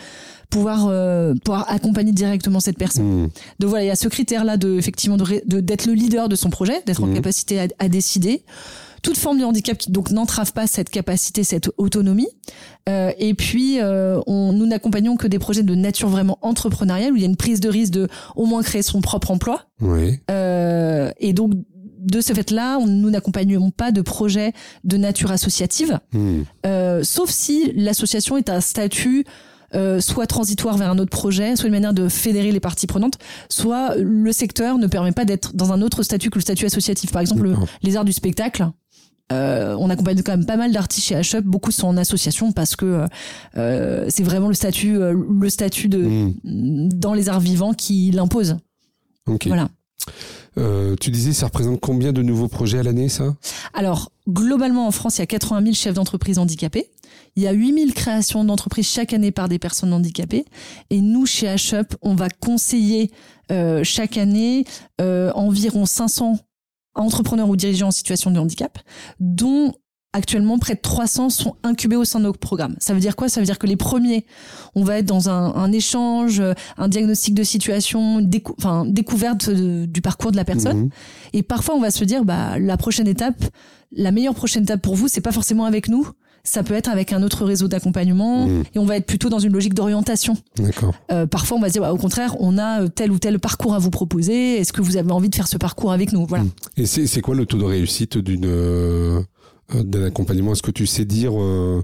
[0.49, 3.23] pouvoir euh, pouvoir accompagner directement cette personne.
[3.25, 3.27] Hmm.
[3.59, 6.29] Donc voilà, il y a ce critère-là de effectivement de ré- de- d'être le leader
[6.29, 7.15] de son projet, d'être en Mhm.
[7.15, 8.43] capacité à, à décider.
[9.03, 12.27] Toute forme de handicap qui donc n'entrave pas cette capacité, cette autonomie.
[12.89, 17.15] Euh, et puis, euh, on, nous n'accompagnons que des projets de nature vraiment entrepreneuriale où
[17.15, 19.63] il y a une prise de risque de au moins créer son propre emploi.
[19.81, 20.19] Oui.
[20.31, 21.51] Euh, et donc,
[22.11, 26.41] de ce fait-là, nous n'accompagnons pas de projets de nature associative, Hmm.
[26.65, 29.25] euh, sauf si l'association est un statut
[29.75, 33.17] euh, soit transitoire vers un autre projet, soit une manière de fédérer les parties prenantes,
[33.49, 37.11] soit le secteur ne permet pas d'être dans un autre statut que le statut associatif.
[37.11, 38.69] Par exemple, les arts du spectacle.
[39.33, 42.77] euh, on accompagne quand même pas mal d'artistes chez HUP, beaucoup sont en association parce
[42.77, 43.05] que
[43.57, 46.87] euh, c'est vraiment le statut, euh, le statut de Hmm.
[46.93, 48.55] dans les arts vivants qui l'impose.
[49.47, 49.67] Voilà.
[50.57, 53.35] Euh, tu disais, ça représente combien de nouveaux projets à l'année, ça?
[53.73, 56.89] Alors, globalement, en France, il y a 80 000 chefs d'entreprise handicapés.
[57.35, 60.45] Il y a 8 000 créations d'entreprises chaque année par des personnes handicapées.
[60.89, 63.11] Et nous, chez HUP, on va conseiller
[63.51, 64.65] euh, chaque année
[64.99, 66.39] euh, environ 500
[66.95, 68.79] entrepreneurs ou dirigeants en situation de handicap,
[69.19, 69.73] dont
[70.17, 72.75] actuellement près de 300 sont incubés au sein de nos programmes.
[72.79, 73.29] Ça veut dire quoi?
[73.29, 74.25] Ça veut dire que les premiers,
[74.75, 79.49] on va être dans un, un échange, euh, un diagnostic de situation, décou- enfin, découverte
[79.49, 80.77] de- du parcours de la personne.
[80.77, 80.89] Mhm.
[81.33, 83.41] Et parfois, on va se dire, bah, la prochaine étape,
[83.95, 86.07] la meilleure prochaine étape pour vous, c'est pas forcément avec nous.
[86.43, 88.63] Ça peut être avec un autre réseau d'accompagnement Mhm.
[88.73, 90.37] et on va être plutôt dans une logique d'orientation.
[91.11, 93.37] Euh, parfois, on va se dire, bah, au contraire, on a euh, tel ou tel
[93.37, 94.57] parcours à vous proposer.
[94.57, 96.25] Est-ce que vous avez envie de faire ce parcours avec nous?
[96.25, 96.45] Voilà.
[96.45, 96.51] Mhm.
[96.77, 98.45] Et c'est quoi le taux de réussite d'une
[99.73, 101.83] d'un accompagnement Est-ce que tu sais dire, euh,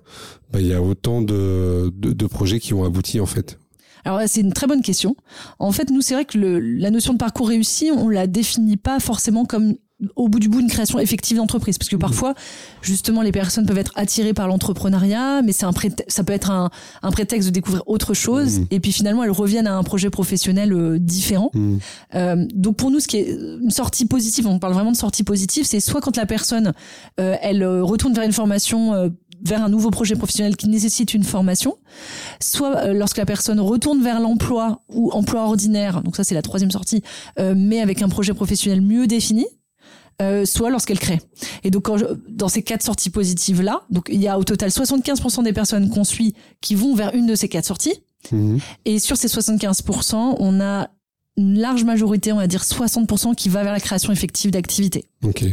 [0.51, 3.59] bah, il y a autant de, de, de projets qui ont abouti en fait?
[4.05, 5.15] Alors c'est une très bonne question.
[5.59, 8.77] En fait, nous, c'est vrai que le, la notion de parcours réussi, on la définit
[8.77, 9.75] pas forcément comme
[10.15, 12.33] au bout du bout une création effective d'entreprise parce que parfois
[12.81, 15.71] justement les personnes peuvent être attirées par l'entrepreneuriat mais c'est un
[16.07, 16.69] ça peut être un,
[17.01, 18.67] un prétexte de découvrir autre chose Mhm.
[18.71, 21.77] et puis finalement elles reviennent à un projet professionnel euh, différent Hmm.
[22.15, 23.29] euh, donc pour nous, ce qui est
[23.61, 26.73] une sortie positive, on parle vraiment de sortie positive, c'est soit quand la personne
[27.19, 29.11] euh, elle retourne vers une formation,
[29.45, 31.77] vers un nouveau projet professionnel qui nécessite une formation,
[32.41, 36.41] soit euh, lorsque la personne retourne vers l'emploi ou emploi ordinaire, donc ça c'est la
[36.41, 37.01] troisième sortie,
[37.39, 39.45] euh, mais avec un projet professionnel mieux défini.
[40.23, 41.19] Euh, soit lorsqu'elle crée.
[41.63, 44.69] Et donc, quand je- dans ces quatre sorties positives-là, donc il y a au total
[44.71, 47.93] 75% des personnes qu'on suit qui vont vers une de ces quatre sorties.
[48.31, 48.59] Mhm.
[48.85, 50.89] Et sur ces 75%, on a
[51.37, 55.05] une large majorité, on va dire 60% qui va vers la création effective d'activités.
[55.23, 55.43] Ok.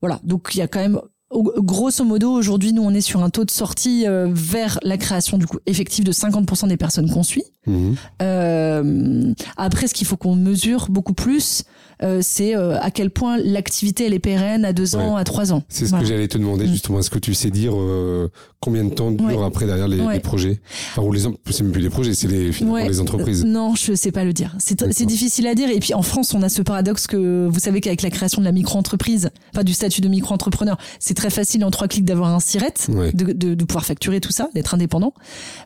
[0.00, 0.20] Voilà.
[0.24, 1.00] Donc il y a quand même,
[1.32, 5.38] grosso modo, aujourd'hui, nous on est sur un taux de sortie euh, vers la création
[5.38, 7.44] du coup effective de 50% des personnes qu'on suit.
[7.66, 7.96] Mhm.
[8.20, 11.64] Euh, après, ce qu'il faut qu'on mesure beaucoup plus,
[12.02, 15.52] euh, c'est euh, à quel point l'activité elle est pérenne à deux ans, à trois
[15.52, 15.62] ans.
[15.68, 16.04] C'est ce Voilà.
[16.04, 16.72] que j'allais te demander Mm.
[16.72, 16.98] justement.
[17.00, 18.28] Est-ce que tu sais dire euh,
[18.60, 19.44] combien de temps dure Ouais.
[19.46, 20.14] après derrière les, Ouais.
[20.14, 20.60] les projets?
[20.90, 23.44] Enfin, ou les c'est même plus les projets, c'est les les entreprises.
[23.44, 24.56] Non, je sais pas le dire.
[24.58, 25.68] C'est difficile à dire.
[25.70, 28.46] Et puis en France, on a ce paradoxe que vous savez qu'avec la création de
[28.46, 32.40] la micro-entreprise, enfin du statut de micro-entrepreneur, c'est très facile en trois clics d'avoir un
[32.40, 32.74] SIRET,
[33.14, 35.14] de, de, de pouvoir facturer tout ça, d'être indépendant.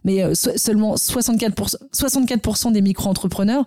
[0.05, 3.64] Mais so- seulement 64%, 64 des micro-entrepreneurs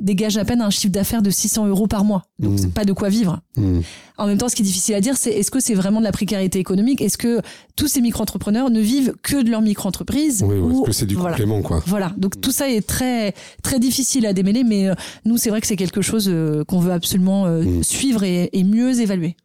[0.00, 2.24] dégagent à peine un chiffre d'affaires de 600 euros par mois.
[2.38, 2.58] Donc Mmh.
[2.58, 3.40] c'est pas de quoi vivre.
[3.56, 3.82] Mhm.
[4.18, 6.04] En même temps, ce qui est difficile à dire, c'est est-ce que c'est vraiment de
[6.04, 7.00] la précarité économique?
[7.00, 7.40] Est-ce que
[7.76, 11.14] tous ces micro-entrepreneurs ne vivent que de leur micro-entreprise Oui, ou est-ce que c'est du
[11.14, 11.30] voilà.
[11.36, 13.32] complément quoi Voilà, donc tout ça est très
[13.62, 16.80] très difficile à démêler, mais euh, nous c'est vrai que c'est quelque chose euh, qu'on
[16.80, 19.36] veut absolument euh, suivre et, et mieux évaluer.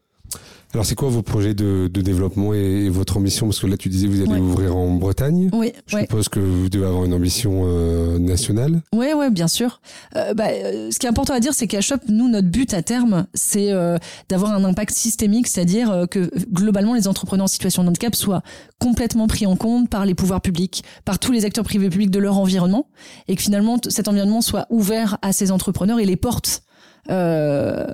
[0.74, 3.46] Alors c'est quoi vos projets de, de développement et, et votre ambition?
[3.48, 4.40] Parce que là tu disais vous allez Ouais.
[4.40, 5.50] ouvrir en Bretagne.
[5.54, 8.82] Oui, Je ouais, suppose que vous devez avoir une ambition euh, nationale.
[8.96, 9.82] ouais, ouais, bien sûr.
[10.16, 12.74] Euh, bah, euh, ce qui est important à dire, c'est qu'à Shop, nous notre but
[12.74, 13.98] à terme, c'est euh,
[14.30, 18.42] d'avoir un impact systémique, c'est-à-dire que globalement les entrepreneurs en situation de handicap soient
[18.80, 22.20] complètement pris en compte par les pouvoirs publics, par tous les acteurs privés publics de
[22.20, 22.88] leur environnement,
[23.28, 26.64] et que finalement cet environnement soit ouvert à ces entrepreneurs et les porte.
[27.10, 27.86] Euh,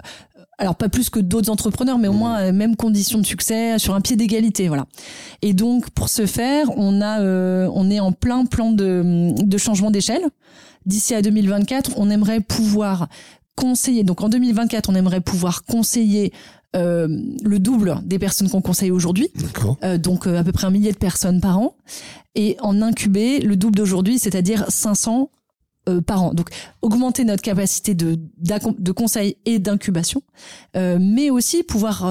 [0.60, 3.96] alors pas plus que d'autres entrepreneurs, mais au moins euh, même conditions de succès, sur
[3.96, 4.86] un pied d'égalité, voilà.
[5.42, 9.58] Et donc pour ce faire, on a, euh, on est en plein plan de, de
[9.58, 10.22] changement d'échelle.
[10.86, 13.08] D'ici à 2024, on aimerait pouvoir
[13.56, 14.04] conseiller.
[14.04, 16.32] Donc en 2024, on aimerait pouvoir conseiller
[16.76, 17.08] euh,
[17.44, 19.32] le double des personnes qu'on conseille aujourd'hui,
[19.84, 21.76] euh, donc euh, à peu près un millier de personnes par an,
[22.36, 25.32] et en incuber le double d'aujourd'hui, c'est-à-dire 500
[25.90, 26.34] euh, par an.
[26.34, 26.50] Donc
[26.82, 30.22] augmenter notre capacité de, de conseil et d'incubation,
[30.76, 32.06] euh, mais aussi pouvoir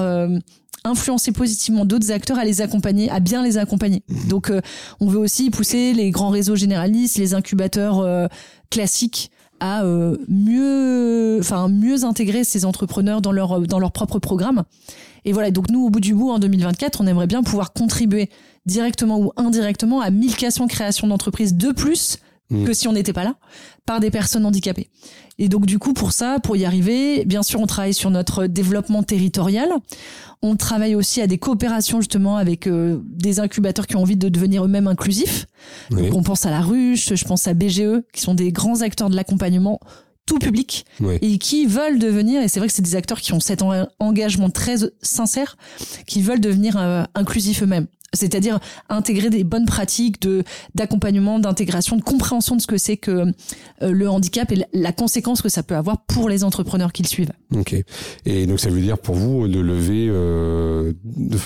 [0.85, 4.03] influencer positivement d'autres acteurs à les accompagner, à bien les accompagner.
[4.07, 4.27] Mmh.
[4.27, 4.51] Donc
[4.99, 8.29] on veut aussi pousser les grands réseaux généralistes, les incubateurs
[8.69, 14.63] classiques à euh, mieux, enfin mieux intégrer ces entrepreneurs dans leur dans leur propre programme.
[15.25, 18.29] Et voilà, donc nous au bout du bout en 2024, on aimerait bien pouvoir contribuer
[18.65, 22.65] directement ou indirectement à 1400 créations d'entreprises de plus mmh.
[22.65, 23.35] que si on n'était pas là
[23.85, 24.89] par des personnes handicapées.
[25.37, 28.45] Et donc du coup pour ça, pour y arriver, bien sûr on travaille sur notre
[28.45, 29.69] développement territorial.
[30.41, 34.29] On travaille aussi à des coopérations justement avec euh, des incubateurs qui ont envie de
[34.29, 35.47] devenir eux-mêmes inclusifs.
[35.91, 39.09] Donc on pense à la Ruche, je pense à BGE, qui sont des grands acteurs
[39.09, 39.79] de l'accompagnement
[40.29, 40.85] tout public
[41.21, 43.63] et qui veulent devenir, et c'est vrai que c'est des acteurs qui ont cet
[43.97, 45.57] engagement très sincère,
[46.05, 50.43] qui veulent devenir euh, inclusifs eux-mêmes c'est-à-dire intégrer des bonnes pratiques de
[50.75, 53.11] d'accompagnement, d'intégration, de compréhension de ce que c'est que
[53.81, 57.07] euh, le handicap et la, conséquence que ça peut avoir pour les entrepreneurs qui le
[57.07, 57.31] suivent.
[57.55, 57.75] Ok.
[58.25, 61.37] Et donc ça veut dire pour vous de lever, euh, de,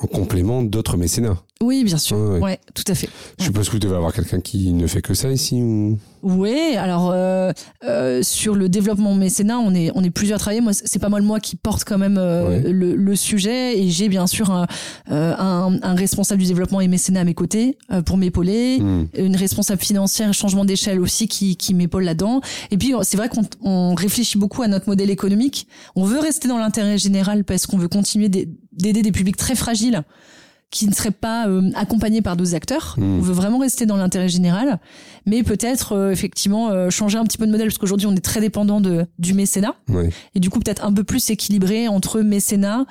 [0.00, 1.42] en complément d'autres mécénats.
[1.62, 2.16] Oui, bien sûr.
[2.16, 2.58] ouais.
[2.74, 3.08] tout à fait.
[3.38, 5.98] Je suppose que vous devez avoir quelqu'un qui ne fait que ça ici ou?
[6.26, 7.52] Oui, alors euh,
[7.84, 10.60] euh, sur le développement mécénat, on est on est plusieurs à travailler.
[10.60, 14.08] Moi, c'est pas mal moi qui porte quand même euh, le, le, sujet et j'ai
[14.08, 14.66] bien sûr un,
[15.12, 19.06] euh, un, un, responsable du développement et mécénat à mes côtés euh, pour m'épauler, hmm.
[19.16, 22.40] une responsable financière, changement d'échelle aussi qui qui m'épaule là-dedans.
[22.72, 25.68] Et puis c'est vrai qu'on on réfléchit beaucoup à notre modèle économique.
[25.94, 30.02] On veut rester dans l'intérêt général parce qu'on veut continuer d'aider des publics très fragiles
[30.70, 32.96] qui ne serait pas euh, accompagné par d'autres acteurs.
[32.98, 33.18] Hmm.
[33.18, 34.80] On veut vraiment rester dans l'intérêt général,
[35.24, 38.24] mais peut-être euh, effectivement euh, changer un petit peu de modèle parce qu'aujourd'hui on est
[38.24, 39.76] très dépendant de du mécénat
[40.34, 42.86] et du coup peut-être un peu plus équilibré entre mécénat,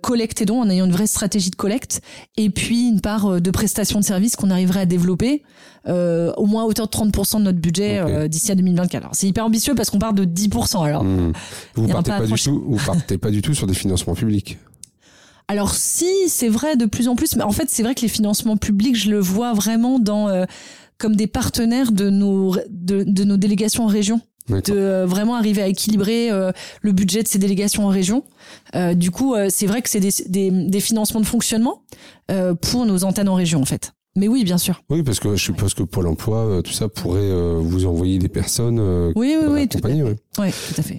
[0.00, 2.00] collecte et don en ayant une vraie stratégie de collecte
[2.36, 5.42] et puis une part de prestation de services qu'on arriverait à développer
[5.86, 9.02] au moins à hauteur de 30% de notre budget d'ici à 2024.
[9.02, 10.84] Alors c'est hyper ambitieux parce qu'on part de 10%.
[10.84, 11.32] Alors hmm.
[11.74, 14.58] vous partez pas, du tout, vous partez pas du tout sur des financements publics.
[15.50, 18.08] Alors si, c'est vrai de plus en plus, mais en fait c'est vrai que les
[18.08, 20.44] financements publics, je le vois vraiment dans euh,
[20.96, 25.66] comme des partenaires de nos de, nos délégations en région de euh, vraiment arriver à
[25.66, 28.22] équilibrer euh, le budget de ces délégations en région.
[28.94, 31.82] du coup, c'est vrai que c'est des, des, financements de fonctionnement
[32.60, 33.92] pour nos antennes en région, en fait.
[34.16, 34.82] Mais oui, bien sûr.
[34.88, 38.78] Oui, parce que je suppose que Pôle Emploi, tout ça pourrait vous envoyer des personnes.
[39.16, 40.02] oui, oui, oui, tout à fait.
[40.02, 40.98] Oui, tout à fait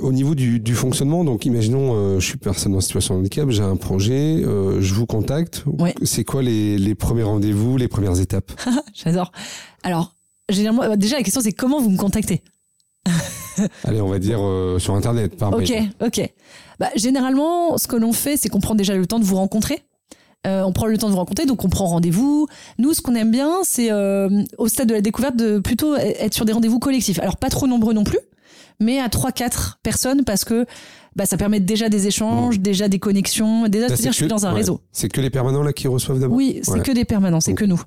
[0.00, 3.50] au niveau du, du, fonctionnement, donc imaginons, euh, je suis personne en situation de handicap,
[3.50, 5.64] j'ai un projet, euh, je vous contacte.
[6.04, 8.52] C'est quoi les, les premiers rendez-vous, les premières étapes?
[8.94, 9.32] J'adore.
[9.82, 10.14] Alors,
[10.48, 12.42] généralement, euh, déjà la question c'est comment vous me contactez?
[13.84, 14.38] Allez, on va dire
[14.78, 16.32] sur Internet, par Ok, ok.
[16.78, 19.82] Bah, généralement, ce que l'on fait, c'est qu'on prend déjà le temps de vous rencontrer.
[20.46, 22.46] on prend le temps de vous rencontrer, donc on prend rendez-vous.
[22.78, 26.44] Nous, ce qu'on aime bien, c'est au stade de la découverte de plutôt être sur
[26.44, 27.18] des rendez-vous collectifs.
[27.18, 28.20] Alors pas trop nombreux non plus,
[28.82, 30.66] mais à 3-4 personnes parce que
[31.14, 32.62] bah, ça permet déjà des échanges, mmh.
[32.62, 34.80] déjà des connexions, déjà de dire je suis dans un réseau.
[34.92, 36.36] C'est que les permanents là qui reçoivent d'abord.
[36.36, 37.80] Oui, c'est que des permanents, c'est que nous.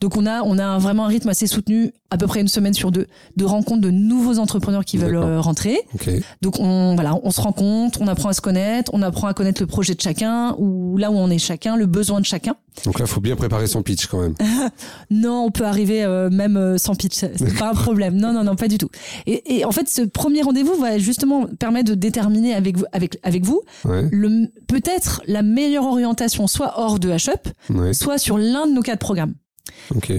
[0.00, 2.74] Donc on a on a vraiment un rythme assez soutenu, à peu près une semaine
[2.74, 3.06] sur deux,
[3.36, 5.80] de rencontres de nouveaux entrepreneurs qui veulent euh, rentrer.
[6.40, 9.60] Donc on voilà, on se rencontre, on apprend à se connaître, on apprend à connaître
[9.60, 12.54] le projet de chacun ou là où on est chacun, le besoin de chacun.
[12.84, 14.34] Donc là, il faut bien préparer son pitch quand même.
[15.10, 18.16] non, on peut arriver euh, même euh, sans pitch, c'est pas un problème.
[18.16, 18.90] Non, non, non, pas du tout.
[19.26, 23.18] Et, et en fait, ce premier rendez-vous va justement permettre de déterminer avec vous, avec
[23.22, 28.72] avec vous, le peut-être la meilleure orientation, soit hors de HUP, soit sur l'un de
[28.72, 29.34] nos quatre programmes.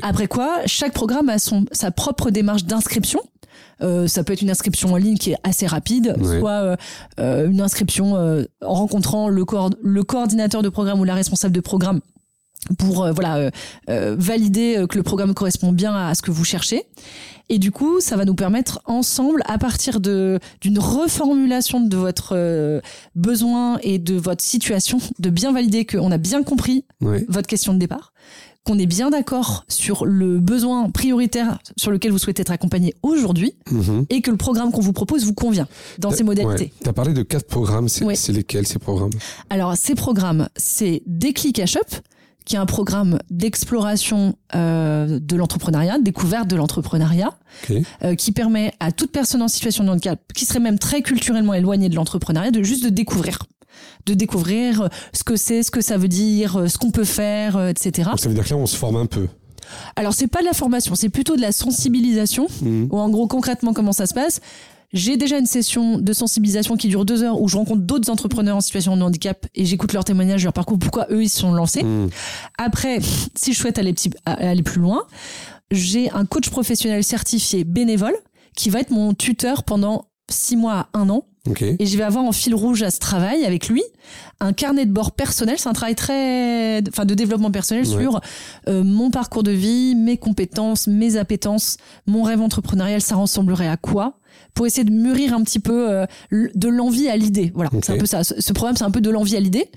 [0.02, 3.22] Après quoi, chaque programme a son sa propre démarche d'inscription.
[3.82, 6.76] Euh, ça peut être une inscription en ligne qui est assez rapide, soit euh,
[7.20, 8.16] euh, une inscription
[8.62, 9.46] en rencontrant le,
[9.82, 12.02] le coordinateur de programme ou la responsable de programme
[12.78, 13.52] pour euh, voilà euh,
[13.90, 16.84] euh, valider que le programme correspond bien à ce que vous cherchez.
[17.52, 22.82] Et du coup, ça va nous permettre ensemble, à partir de d'une reformulation de votre
[23.16, 27.80] besoin et de votre situation, de bien valider qu'on a bien compris votre question de
[27.80, 28.14] départ,
[28.66, 33.56] qu'on est bien d'accord sur le besoin prioritaire sur lequel vous souhaitez être accompagné aujourd'hui
[33.72, 34.06] mhm.
[34.12, 36.72] et que le programme qu'on vous propose vous convient dans ces modalités.
[36.84, 39.10] Tu as parlé de quatre programmes, c'est lesquels ces programmes?
[39.50, 41.80] Alors ces programmes, c'est Déclic Shop
[42.50, 47.38] qui est un programme d'exploration euh, de l'entrepreneuriat, découverte de l'entrepreneuriat,
[48.04, 51.54] euh, qui permet à toute personne en situation de handicap, qui serait même très culturellement
[51.54, 53.40] éloignée de l'entrepreneuriat, de juste de découvrir
[54.06, 58.10] de découvrir ce que c'est, ce que ça veut dire, ce qu'on peut faire, etc.
[58.18, 59.28] ça veut dire que là, on se forme un peu.
[59.96, 62.48] Alors c'est pas de la formation, c'est plutôt de la sensibilisation.
[62.62, 62.90] Mhm.
[62.92, 64.42] Ou en gros concrètement comment ça se passe.
[64.92, 68.58] J'ai déjà une session de sensibilisation qui dure deux heures où je rencontre d'autres entrepreneurs
[68.58, 71.54] en situation de handicap et j'écoute leurs témoignages, leur parcours, pourquoi eux ils se sont
[71.54, 71.84] lancés.
[71.84, 72.10] Mhm.
[72.58, 73.00] Après,
[73.36, 73.94] si je souhaite aller,
[74.64, 75.04] plus loin,
[75.70, 78.16] j'ai un coach professionnel certifié bénévole
[78.56, 81.26] qui va être mon tuteur pendant six mois à un an.
[81.48, 81.62] Ok.
[81.62, 83.82] Et je vais avoir en fil rouge à ce travail avec lui
[84.40, 85.56] un carnet de bord personnel.
[85.58, 88.02] C'est un travail très, enfin, de développement personnel Ouais.
[88.02, 88.20] sur
[88.68, 93.02] euh, mon parcours de vie, mes compétences, mes appétences, mon rêve entrepreneurial.
[93.02, 94.19] Ça ressemblerait à quoi?
[94.54, 97.52] Pour essayer de mûrir un petit peu euh, de l'envie à l'idée.
[97.56, 98.24] Voilà, c'est un peu ça.
[98.24, 99.70] Ce, ce programme, c'est un peu de l'envie à l'idée.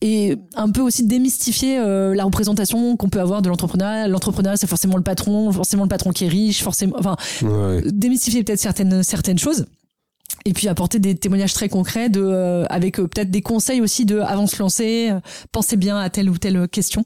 [0.00, 4.06] Et un peu aussi démystifier euh, la représentation qu'on peut avoir de l'entrepreneuriat.
[4.08, 7.82] L'entrepreneuriat, c'est forcément le patron, forcément le patron qui est riche, forcément, enfin, Ouais.
[7.90, 9.64] démystifier peut-être certaines certaines choses
[10.44, 14.04] et puis apporter des témoignages très concrets de euh, avec euh, peut-être des conseils aussi
[14.04, 15.20] de avant de se lancer euh,
[15.52, 17.04] pensez bien à telle ou telle question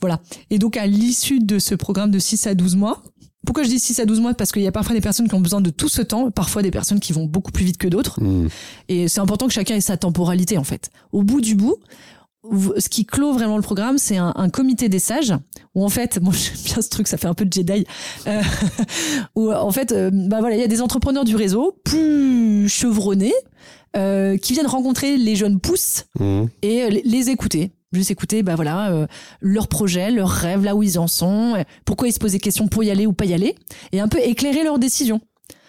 [0.00, 3.02] voilà et donc à l'issue de ce programme de 6 à 12 mois
[3.46, 4.34] pourquoi je dis 6 à 12 mois?
[4.34, 6.62] Parce qu'il y a parfois des personnes qui ont besoin de tout ce temps, parfois
[6.62, 8.20] des personnes qui vont beaucoup plus vite que d'autres.
[8.22, 8.48] Mhm.
[8.88, 10.90] Et c'est important que chacun ait sa temporalité, en fait.
[11.12, 11.76] Au bout du bout,
[12.78, 15.32] ce qui clôt vraiment le programme, c'est un, un comité des sages,
[15.74, 17.86] où en fait, moi j'aime bien ce truc, ça fait un peu de Jedi,
[18.26, 18.42] euh,
[19.36, 23.34] où en fait, euh, bah voilà, il y a des entrepreneurs du réseau plus chevronnés,
[23.96, 26.48] euh, qui viennent rencontrer les jeunes pousses Mhm.
[26.62, 27.72] et les écouter.
[27.92, 29.06] Juste écouter, bah voilà, euh,
[29.40, 32.40] leurs projets, leurs rêves, là où ils en sont, euh, pourquoi ils se posent des
[32.40, 33.54] questions pour y aller ou pas y aller,
[33.92, 35.20] et un peu éclairer leurs décisions.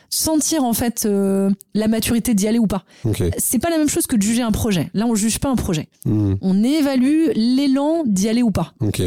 [0.09, 2.83] Sentir en fait euh, la maturité d'y aller ou pas.
[3.03, 3.23] Ok.
[3.39, 4.91] C'est pas la même chose que de juger un projet.
[4.93, 5.87] Là, on juge pas un projet.
[6.05, 6.37] Mhm.
[6.41, 8.73] On évalue l'élan d'y aller ou pas.
[8.79, 9.01] Ok.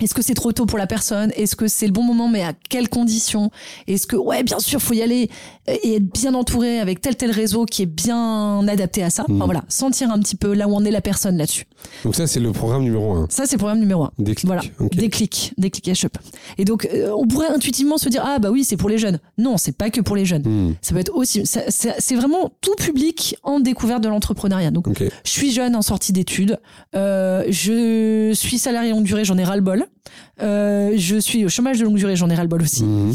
[0.00, 1.32] Est-ce que c'est trop tôt pour la personne?
[1.36, 3.50] Est-ce que c'est le bon moment, mais à quelles conditions?
[3.86, 5.28] Est-ce que, ouais, bien sûr, faut y aller
[5.68, 9.22] et être bien entouré avec tel tel réseau qui est bien adapté à ça.
[9.24, 9.44] Enfin Mhm.
[9.44, 11.66] voilà, sentir un petit peu là où en est la personne là-dessus.
[12.04, 13.26] Donc ça, c'est le programme numéro un.
[13.30, 14.12] Ça, c'est le programme numéro un.
[14.18, 14.46] Déclic.
[14.46, 14.96] Voilà, Ok.
[14.96, 16.16] déclic, déclic H-up.
[16.58, 19.20] Et donc, euh, on pourrait intuitivement se dire, ah bah oui, c'est pour les jeunes.
[19.38, 20.42] Non, c'est pas que pour les jeunes.
[20.46, 20.74] Mhm.
[20.80, 24.70] Ça peut être aussi, c'est vraiment tout public en découverte de l'entrepreneuriat.
[24.72, 26.58] Donc, je suis jeune en sortie d'études.
[26.96, 29.44] Euh, je suis salarié longue durée, j'en ai
[30.40, 32.84] Euh, je suis au chômage de longue durée, j'en ai ras-le-bol aussi.
[32.84, 33.12] Mhm.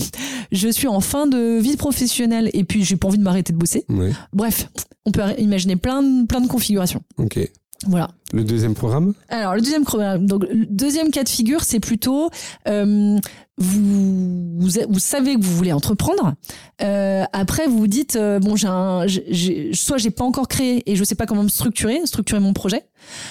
[0.52, 3.58] Je suis en fin de vie professionnelle et puis j'ai pas envie de m'arrêter de
[3.58, 3.86] bosser.
[3.90, 4.12] Ouais.
[4.34, 4.70] Bref,
[5.06, 7.02] on peut imaginer plein de, plein de configurations.
[7.18, 7.40] Ok.
[7.86, 8.10] Voilà.
[8.34, 9.14] Le deuxième programme?
[9.30, 12.32] Alors le deuxième programme, donc le deuxième cas de figure, c'est plutôt
[12.68, 13.18] euh,
[13.60, 16.34] vous, vous vous savez que vous voulez entreprendre.
[16.82, 20.48] Euh, après vous vous dites euh, bon j'ai un j'ai- j'ai soit j'ai pas encore
[20.48, 22.82] créé et je sais pas comment me structurer structurer mon projet,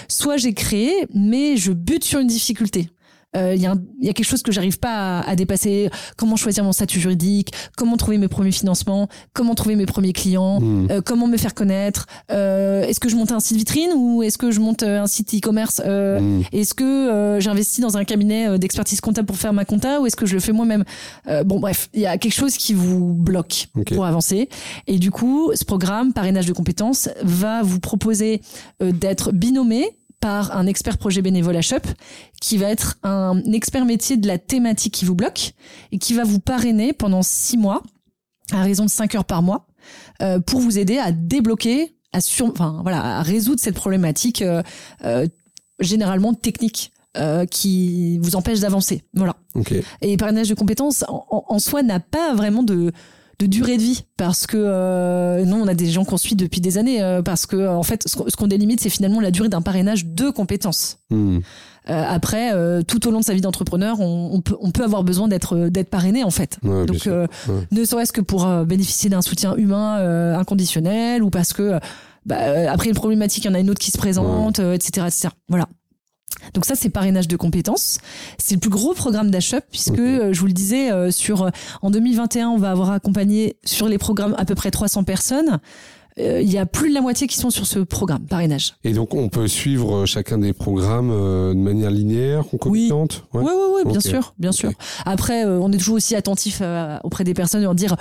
[0.09, 2.89] soit j'ai créé mais je bute sur une difficulté.
[3.37, 3.65] Euh, Il y,
[4.07, 5.91] y a quelque chose que j'arrive pas à, à dépasser.
[6.17, 7.53] Comment choisir mon statut juridique?
[7.77, 9.09] Comment trouver mes premiers financements?
[9.35, 10.61] Comment trouver mes premiers clients?
[10.61, 10.89] Mhm.
[10.91, 12.07] euh, comment me faire connaître?
[12.33, 15.35] Euh, Est-ce que je monte un site vitrine ou est-ce que je monte un site
[15.35, 15.81] e-commerce?
[15.85, 16.43] Mhm.
[16.53, 20.27] Est-ce que j'investis dans un cabinet d'expertise comptable pour faire ma compta ou est-ce que
[20.27, 20.85] je le fais moi-même?
[21.45, 24.49] Bon, bref, il y a quelque chose qui vous bloque pour avancer.
[24.87, 28.41] Et du coup, ce programme, parrainage de compétences, va vous proposer
[28.81, 31.81] d'être binômé par un expert projet bénévole à Shop
[32.41, 35.53] qui va être un expert métier de la thématique qui vous bloque
[35.93, 37.83] et qui va vous parrainer pendant six mois
[38.53, 39.67] à raison de 5 heures par mois
[40.23, 44.63] euh, pour vous aider à débloquer, à, sur, enfin, voilà, à résoudre cette problématique euh,
[45.05, 45.27] euh,
[45.81, 46.93] généralement technique
[47.51, 49.03] qui vous empêche d'avancer.
[49.15, 49.37] Voilà.
[49.55, 49.73] Ok.
[50.03, 52.93] Et parrainage de compétences en, en- en soi n'a pas vraiment de
[53.39, 56.61] de durée de vie parce que euh, non on a des gens qu'on suit depuis
[56.61, 59.49] des années euh, parce que euh, en fait ce qu'on- délimite c'est finalement la durée
[59.49, 60.99] d'un parrainage de compétences.
[61.11, 61.43] Mhm.
[61.89, 64.83] Euh, après euh, tout au long de sa vie d'entrepreneur on, on peut on peut
[64.85, 66.59] avoir besoin d'être d'être parrainé en fait.
[66.63, 67.67] Ouais, donc euh, Ouais.
[67.71, 71.79] ne serait-ce que pour euh, bénéficier d'un soutien humain euh, inconditionnel ou parce que euh,
[72.25, 74.73] bah, euh, après une problématique il y en a une autre qui se présente euh,
[74.75, 75.67] etc etc voilà
[76.55, 77.99] donc ça c'est parrainage de compétences.
[78.39, 81.51] C'est le plus gros programme d'achat puisque euh, je vous le disais euh, sur euh,
[81.83, 85.61] en 2021 on va avoir accompagné sur les programmes à peu près 300 personnes
[86.19, 89.15] il y a plus de la moitié qui sont sur ce programme parrainage Et donc,
[89.15, 93.51] on peut suivre euh, chacun des programmes euh, de manière linéaire, concomitante Ouais, ouais,
[93.85, 94.71] ouais, bien sûr, bien sûr.
[95.05, 97.97] Après, euh, on est toujours aussi attentif euh, auprès des personnes et en dire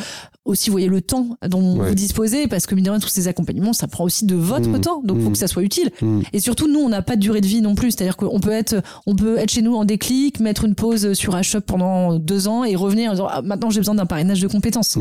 [0.45, 1.89] aussi, voyez le temps dont Ouais.
[1.89, 4.69] vous disposez, parce que mine de rien, tous ces accompagnements, ça prend aussi de votre
[4.69, 4.81] Mmh.
[4.81, 5.31] temps, donc faut Mmh.
[5.33, 5.89] que ça soit utile.
[6.01, 6.23] Mhm.
[6.33, 8.51] Et surtout, nous, on n'a pas de durée de vie non plus, c'est-à-dire qu'on peut
[8.51, 8.75] être,
[9.07, 12.63] on peut être chez nous en déclic, mettre une pause sur H-Shop pendant deux ans
[12.63, 14.97] et revenir en disant, ah, maintenant j'ai besoin d'un parrainage de compétences.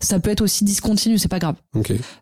[0.00, 1.56] Ça peut être aussi discontinu, c'est pas grave.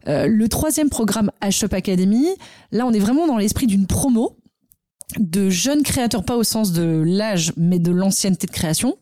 [0.08, 2.26] Euh, le troisième programme H-Shop Academy,
[2.72, 4.36] là on est vraiment dans l'esprit d'une promo
[5.18, 8.96] de jeunes créateurs, pas au sens de l'âge, mais de l'ancienneté de création,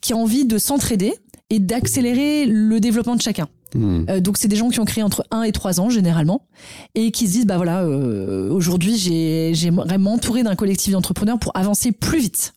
[0.00, 1.14] qui a envie de s'entraider
[1.50, 3.48] et d'accélérer le développement de chacun.
[3.74, 4.06] Mhm.
[4.08, 6.46] Euh, donc c'est des gens qui ont créé entre 1 et 3 ans généralement
[6.94, 11.56] et qui se disent bah voilà euh, aujourd'hui j'ai j'aimerais m'entourer d'un collectif d'entrepreneurs pour
[11.56, 12.54] avancer plus vite.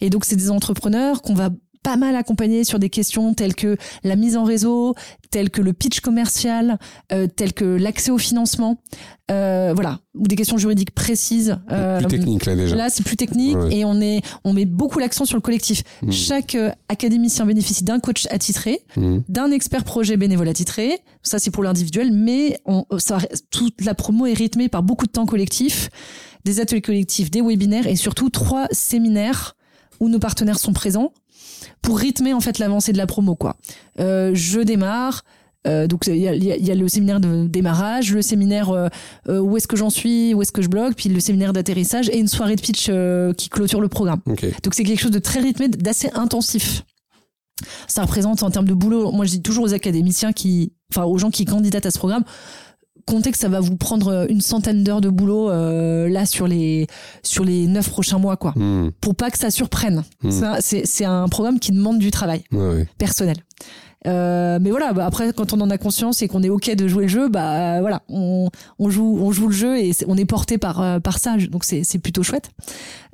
[0.00, 1.50] Et donc, c'est des entrepreneurs qu'on va
[1.82, 4.94] pas mal accompagner sur des questions telles que la mise en réseau,
[5.30, 6.78] telles que le pitch commercial,
[7.12, 8.78] euh, telles que l'accès au financement,
[9.30, 11.56] euh, voilà, ou des questions juridiques précises.
[11.70, 12.74] Euh, plus technique là déjà.
[12.74, 15.82] Là, c'est plus technique et on est, on met beaucoup l'accent sur le collectif.
[16.02, 16.10] Hmm.
[16.10, 19.18] Chaque euh, académicien bénéficie d'un coach attitré, hmm.
[19.28, 20.98] d'un expert projet bénévole attitré.
[21.22, 23.18] Ça, c'est pour l'individuel, mais on, ça,
[23.50, 25.90] toute la promo est rythmée par beaucoup de temps collectif,
[26.44, 29.54] des ateliers collectifs, des webinaires et surtout trois séminaires
[30.00, 31.12] où nos partenaires sont présents
[31.82, 33.56] pour rythmer en fait l'avancée de la promo quoi.
[33.98, 35.24] Euh, je démarre.
[35.66, 38.88] Euh, donc il y a, y a, le séminaire de démarrage, le séminaire euh,
[39.28, 42.18] où est-ce que j'en suis, où est-ce que je bloque, puis le séminaire d'atterrissage et
[42.18, 42.90] une soirée de pitch
[43.36, 44.20] qui clôture le programme.
[44.26, 46.82] Donc c'est quelque chose de très rythmé, d'assez intensif.
[47.88, 51.18] Ça représente en termes de boulot, moi je dis toujours aux académiciens qui, enfin aux
[51.18, 52.24] gens qui candidatent à ce programme,
[53.06, 56.46] comptez que ça va vous prendre euh, une centaine d'heures de boulot euh, là sur
[56.46, 56.86] les
[57.22, 58.90] sur les neuf prochains mois quoi hmm.
[59.00, 60.30] pour pas que ça surprenne hmm.
[60.60, 62.44] c'est un programme qui demande du travail
[62.98, 63.36] personnel
[64.06, 66.88] euh, mais voilà, bah après, quand on en a conscience et qu'on est ok de
[66.88, 68.48] jouer le jeu, bah voilà, on,
[68.78, 71.64] on joue, on joue le jeu et on est porté par euh, par ça, donc
[71.64, 72.50] c'est c'est plutôt chouette.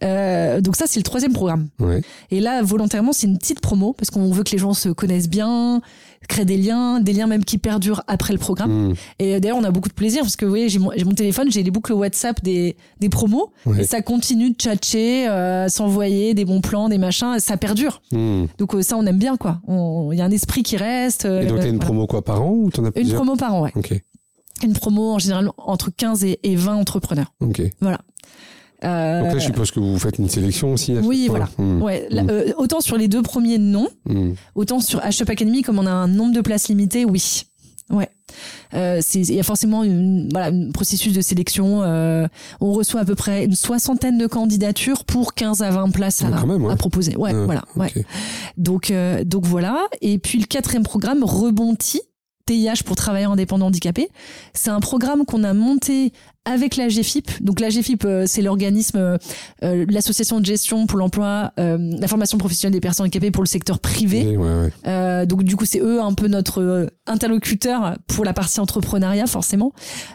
[0.03, 1.69] Euh, donc ça, c'est le troisième programme.
[1.81, 2.03] Ouais.
[2.31, 5.29] Et là, volontairement, c'est une petite promo parce qu'on veut que les gens se connaissent
[5.29, 5.81] bien,
[6.29, 8.91] créent des liens, des liens même qui perdurent après le programme.
[8.91, 8.95] Hmm.
[9.19, 11.51] Et d'ailleurs, on a beaucoup de plaisir parce que vous voyez, j'ai mon, mon, téléphone,
[11.51, 16.45] j'ai les boucles WhatsApp des des promos et ça continue de tchatcher, euh, s'envoyer des
[16.45, 18.03] bons plans, des machins, ça perdure.
[18.13, 18.45] Hmm.
[18.59, 19.61] Donc ça, on aime bien quoi.
[19.69, 21.25] Il y a un esprit qui reste.
[21.25, 23.55] Et donc, t'as une promo quoi par an ou t'en as plusieurs Une promo par
[23.55, 23.73] an, ouais.
[24.63, 27.33] Une promo en général entre 15 et, 20 entrepreneurs.
[27.81, 28.01] Voilà.
[28.85, 30.95] Euh, donc là, je suppose que vous faites une sélection aussi.
[30.99, 31.49] oui, voilà.
[31.59, 31.81] Hmm.
[31.83, 32.31] Ouais, hmm.
[32.31, 33.89] euh, autant sur les deux premiers, non.
[34.07, 34.33] Hmm.
[34.55, 37.45] Autant sur HUP Academy, comme on a un nombre de places limitées, oui.
[37.89, 38.09] Ouais.
[38.75, 41.83] Euh, il y a forcément une, voilà, un processus de sélection.
[41.83, 42.27] Euh,
[42.61, 46.29] on reçoit à peu près une soixantaine de candidatures pour 15 à 20 places à,
[46.29, 47.17] à proposer.
[47.17, 47.63] Ouais, voilà.
[47.77, 47.93] Ouais.
[48.57, 49.87] Donc, euh, donc voilà.
[50.01, 52.01] Et puis le quatrième programme, Rebonti,
[52.47, 54.09] TIH pour travailleurs indépendants handicapés.
[54.53, 56.13] C'est un programme qu'on a monté
[56.47, 57.43] avec la GFIP.
[57.43, 59.19] Donc la GFIP, euh, c'est l'organisme, euh,
[59.65, 63.81] euh, l'association de gestion pour l'emploi, la formation professionnelle des personnes handicapées pour le secteur
[63.81, 64.39] privé.
[65.27, 69.73] donc du coup, c'est eux un peu notre interlocuteur pour la partie entrepreneuriat, forcément.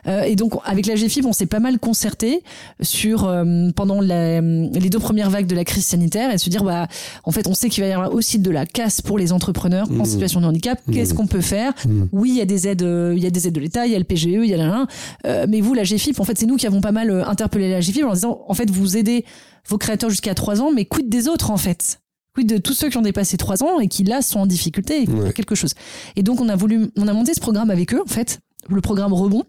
[0.08, 2.44] et donc avec la GFIP, on s'est pas mal concerté
[2.82, 3.30] sur
[3.76, 6.88] pendant les deux premières vagues de la crise sanitaire et se dire bah
[7.26, 9.90] en fait, on sait qu'il va y avoir aussi de la casse pour les entrepreneurs
[9.92, 10.06] en mmh.
[10.06, 10.80] situation de handicap.
[10.92, 11.18] Qu'est-ce mmh.
[11.18, 11.74] qu'on peut faire?
[11.86, 12.04] Mmh.
[12.14, 13.96] Oui, il y a des aides, il y a des aides de l'État, il y
[13.96, 16.56] a le PGE, il y a la, mais vous, la GFIP, en fait, c'est nous
[16.56, 19.26] qui avons pas mal euh, interpellé la GFIP en disant, en fait, vous aidez
[19.68, 22.00] vos créateurs jusqu'à trois ans, mais quid des autres, en fait?
[22.36, 25.04] Quid de tous ceux qui ont dépassé trois ans et qui, là, sont en difficulté
[25.04, 25.74] et quelque chose?
[26.16, 28.82] Et donc, on a voulu, on a monté ce programme avec eux, en fait, le
[28.82, 29.44] programme Rebond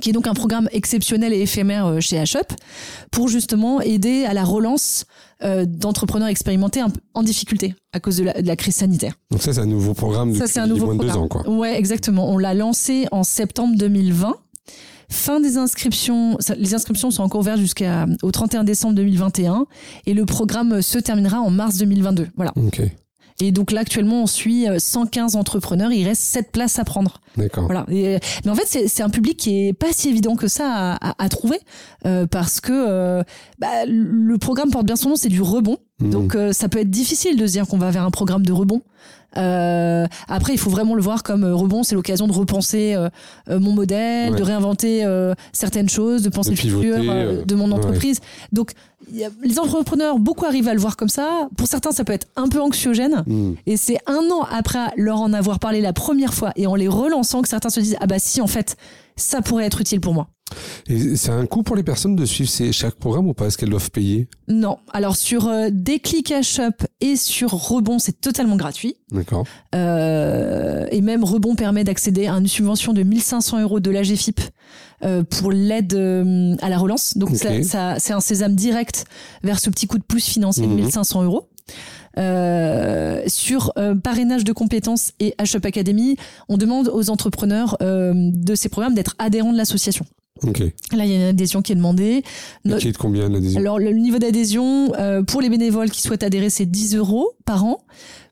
[0.00, 2.52] qui est donc un programme exceptionnel et éphémère euh, chez HUP
[3.10, 5.04] pour justement aider à la relance
[5.42, 6.80] euh, d'entrepreneurs expérimentés
[7.14, 9.14] en difficulté à cause de la, crise sanitaire.
[9.30, 11.48] Donc ça, c'est un nouveau programme depuis ça, un nouveau moins de deux ans, quoi.
[11.48, 12.30] Ouais, exactement.
[12.30, 14.36] On l'a lancé en septembre 2020
[15.12, 19.66] Fin des inscriptions, les inscriptions sont encore ouvertes jusqu'au 31 décembre 2021
[20.06, 22.28] et le programme se terminera en mars 2022.
[22.36, 22.52] Voilà.
[23.40, 25.92] Et donc là, actuellement, on suit 115 euh, entrepreneurs.
[25.92, 27.20] Il reste 7 places à prendre.
[27.36, 27.64] D'accord.
[27.64, 27.84] Voilà.
[27.88, 31.58] mais en fait, c'est un public qui est pas si évident que ça à, trouver
[32.06, 33.22] euh, parce que euh,
[33.58, 35.78] bah, le programme porte bien son nom, c'est du rebond.
[36.00, 36.10] Mmh.
[36.10, 38.82] Donc ça peut être difficile de se dire qu'on va vers un programme de rebond.
[39.36, 43.08] Euh, après, il faut vraiment le voir comme euh, rebond, c'est l'occasion de repenser euh,
[43.48, 45.04] mon modèle, de réinventer
[45.52, 48.20] certaines choses, de penser le futur de mon entreprise.
[48.52, 48.72] Donc,
[49.42, 51.48] les entrepreneurs, beaucoup arrivent à le voir comme ça.
[51.56, 53.24] Pour certains, ça peut être un peu anxiogène.
[53.26, 53.54] Hmm.
[53.66, 56.88] Et c'est un an après leur en avoir parlé la première fois et en les
[56.88, 58.76] relançant que certains se disent, ah bah si, en fait,
[59.16, 60.28] ça pourrait être utile pour moi.
[60.88, 63.46] Et c'est un coût pour les personnes de suivre ces, chaque programme ou pas?
[63.46, 64.28] Est-ce qu'elles doivent payer?
[64.48, 64.78] Non.
[64.92, 68.96] Alors sur euh, Déclic Shop et sur Rebond, c'est totalement gratuit.
[69.10, 69.44] D'accord.
[69.74, 74.40] Euh, et même Rebond permet d'accéder à une subvention de 1500 euros de l'AGFIP
[75.04, 77.16] euh, pour l'aide euh, à la relance.
[77.16, 79.04] Donc ça, c'est un sésame direct
[79.42, 81.26] vers ce petit coup de pouce financier de 1500 mhm.
[81.26, 81.48] euros.
[82.18, 86.16] Euh, sur euh, parrainage de compétences et HUP Academy,
[86.48, 90.04] on demande aux entrepreneurs euh, de ces programmes d'être adhérents de l'association.
[90.92, 92.22] Là, il y a une adhésion qui est demandée.
[92.78, 94.92] qui est de combien l'adhésion Alors, le niveau d'adhésion,
[95.26, 97.84] pour les bénévoles qui souhaitent adhérer, c'est 10 euros par an.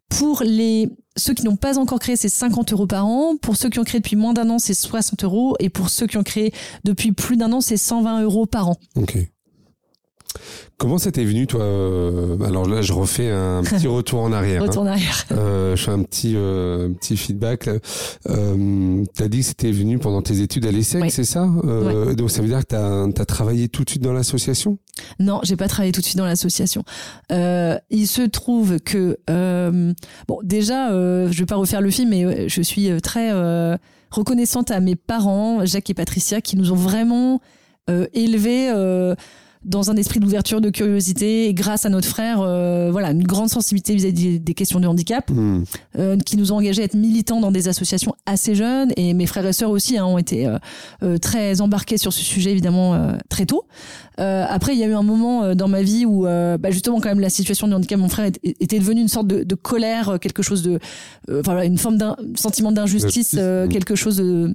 [0.09, 3.37] Pour les ceux qui n'ont pas encore créé, c'est 50 euros par an.
[3.37, 5.55] Pour ceux qui ont créé depuis moins d'un an, c'est 60 euros.
[5.61, 6.53] Et pour ceux qui ont créé
[6.85, 8.77] depuis plus d'un an, c'est 120 euros par an.
[8.97, 9.19] Ok.
[10.79, 14.63] Comment ça t'est venu, toi euh, Alors là, je refais un petit retour en arrière.
[14.63, 15.27] retour en arrière.
[15.33, 17.69] Euh, je fais un petit euh, petit feedback.
[18.29, 22.31] Euh, t'as dit que c'était venu pendant tes études à l'ESSEC, c'est ça euh, Donc
[22.31, 24.79] ça veut dire que t'as as travaillé tout de suite dans l'association?
[25.19, 26.83] Non, j'ai pas travaillé tout de suite dans l'association.
[27.31, 29.19] Euh, il se trouve que
[30.29, 33.31] bon, déjà, je vais pas refaire le film, mais je suis très
[34.11, 37.43] reconnaissante à mes parents, Jacques et Patricia, qui nous ont vraiment
[38.15, 38.71] élevés
[39.65, 43.51] dans un esprit d'ouverture, de curiosité, et grâce à notre frère, euh, voilà, une grande
[43.51, 45.65] sensibilité vis-à-vis des questions de handicap, hmm.
[45.99, 49.27] euh, qui nous ont engagés à être militants dans des associations assez jeunes, et mes
[49.27, 50.51] frères et sœurs aussi hein, ont été
[51.03, 53.67] euh, très embarqués sur ce sujet évidemment très tôt.
[54.17, 57.21] après, il y a eu un moment dans ma vie où, bah, justement, quand même,
[57.21, 60.63] la situation de handicap, mon frère était devenu une sorte de, de colère, quelque chose
[60.63, 60.79] de,
[61.31, 63.37] enfin, une forme d'un sentiment d'injustice,
[63.71, 64.55] quelque chose de,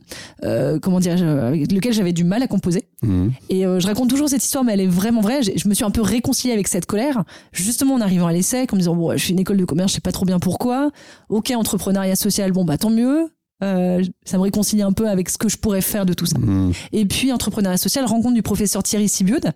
[0.79, 2.87] comment dire, avec lequel j'avais du mal à composer.
[3.01, 3.29] Hmm.
[3.49, 5.41] Et je raconte toujours cette histoire, mais elle est vraiment vrai.
[5.43, 8.75] Je me suis un peu réconciliée avec cette colère, justement en arrivant à l'essai, en
[8.75, 10.91] me disant bon, je suis une école de commerce, je sais pas trop bien pourquoi.
[11.29, 13.29] Ok, entrepreneuriat social, bon bah tant mieux.
[13.63, 16.37] Euh, ça me réconcilie un peu avec ce que je pourrais faire de tout ça.
[16.37, 16.73] Mmh.
[16.91, 19.49] Et puis, entrepreneuriat social, rencontre du professeur Thierry Sibiud,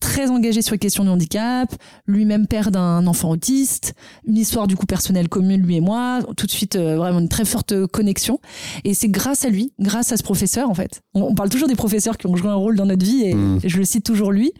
[0.00, 1.72] très engagé sur les questions du handicap,
[2.06, 3.94] lui-même père d'un enfant autiste,
[4.26, 7.28] une histoire du coup personnelle commune, lui et moi, tout de suite euh, vraiment une
[7.28, 8.40] très forte connexion.
[8.84, 11.02] Et c'est grâce à lui, grâce à ce professeur en fait.
[11.14, 13.60] On, parle toujours des professeurs qui ont joué un rôle dans notre vie et, mmh.
[13.64, 14.52] je le cite toujours lui.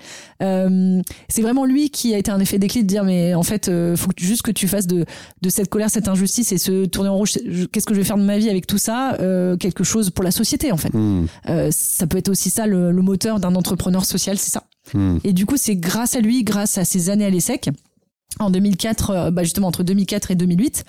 [0.43, 3.69] Euh, c'est vraiment lui qui a été un effet déclic de dire mais en fait,
[3.69, 5.07] euh, faut juste que tu fasses de,
[5.41, 7.33] de cette colère, cette injustice et se tourner en rouge.
[7.73, 10.23] Qu'est-ce que je vais faire de ma vie avec tout ça euh, Quelque chose pour
[10.23, 10.93] la société en fait.
[10.93, 11.27] Mmh.
[11.71, 14.65] ça peut être aussi ça le, le moteur d'un entrepreneur social, c'est ça.
[14.95, 15.19] Hmm.
[15.25, 17.71] Et du coup, c'est grâce à lui, grâce à ses années à l'ESSEC,
[18.39, 20.85] en 2004, euh, bah justement entre 2004 et 2008,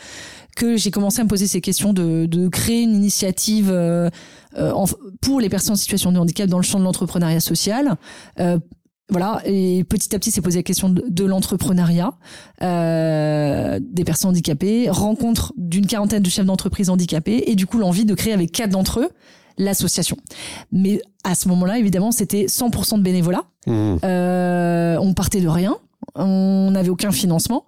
[0.56, 4.10] que j'ai commencé à me poser ces questions de, de créer une initiative euh,
[4.58, 4.74] euh
[5.22, 7.95] pour les personnes en situation de handicap dans le champ de l'entrepreneuriat social.
[8.39, 8.60] Euh,
[9.10, 12.14] voilà, et petit à petit, c'est posé la question de, de l'entrepreneuriat,
[12.62, 18.06] euh, des personnes handicapées, rencontre d'une quarantaine de chefs d'entreprise handicapés, et du coup l'envie
[18.06, 19.10] de créer avec quatre d'entre eux
[19.58, 20.18] l'association.
[20.72, 23.43] Mais à ce moment-là, évidemment, c'était 100% de bénévolat.
[23.68, 23.95] Mmh.
[24.04, 25.78] Euh, on partait de rien.
[26.16, 27.66] On n'avait aucun financement.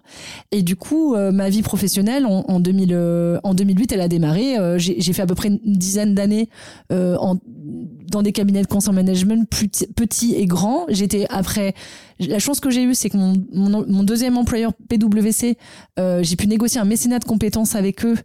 [0.50, 4.08] Et du coup, euh, ma vie professionnelle, en, en, 2000, euh, en 2008, elle a
[4.08, 4.58] démarré.
[4.58, 6.48] Euh, j'ai fait à peu près une dizaine d'années
[6.90, 10.84] dans des cabinets de conseil management petits et grands.
[10.88, 11.74] J'étais après...
[12.20, 15.58] La chance que j'ai eue, c'est que mon, mon, mon, deuxième employeur PwC,
[15.96, 18.16] j'ai pu négocier un mécénat de compétences avec eux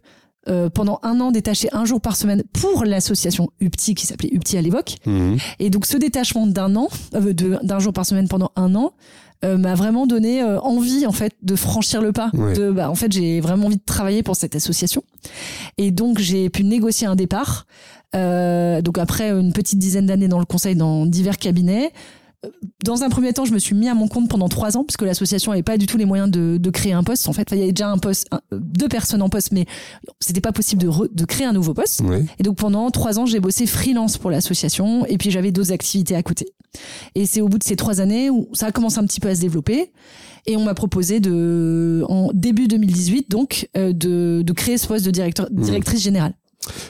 [0.48, 4.56] euh, pendant un an détaché un jour par semaine pour l'association UPTI qui s'appelait UPTI
[4.56, 4.96] à l'époque.
[5.04, 5.36] Mhm.
[5.58, 8.94] Et donc ce détachement d'un an, euh, d'un jour par semaine pendant un an,
[9.44, 12.30] euh, m'a vraiment donné envie en fait de franchir le pas.
[12.32, 15.02] De, bah, en fait, j'ai vraiment envie de travailler pour cette association.
[15.76, 17.66] Et donc j'ai pu négocier un départ.
[18.14, 21.92] donc après une petite dizaine d'années dans le conseil dans divers cabinets,
[22.84, 24.96] dans un premier temps, je me suis mis à mon compte pendant trois ans parce
[24.96, 27.28] que l'association n'avait pas du tout les moyens de, de, créer un poste.
[27.28, 29.66] En fait, il y avait déjà un poste, deux personnes en poste, mais
[30.20, 32.02] c'était pas possible de, de, créer un nouveau poste.
[32.38, 36.16] Et donc pendant trois ans, j'ai bossé freelance pour l'association et puis j'avais d'autres activités
[36.16, 36.46] à côté.
[37.14, 39.28] Et c'est au bout de ces trois années où ça a commencé un petit peu
[39.28, 39.92] à se développer.
[40.46, 45.04] Et on m'a proposé de, en début 2018, donc, euh, de, de créer ce poste
[45.04, 45.60] de directeur, mmh.
[45.60, 46.32] directrice générale.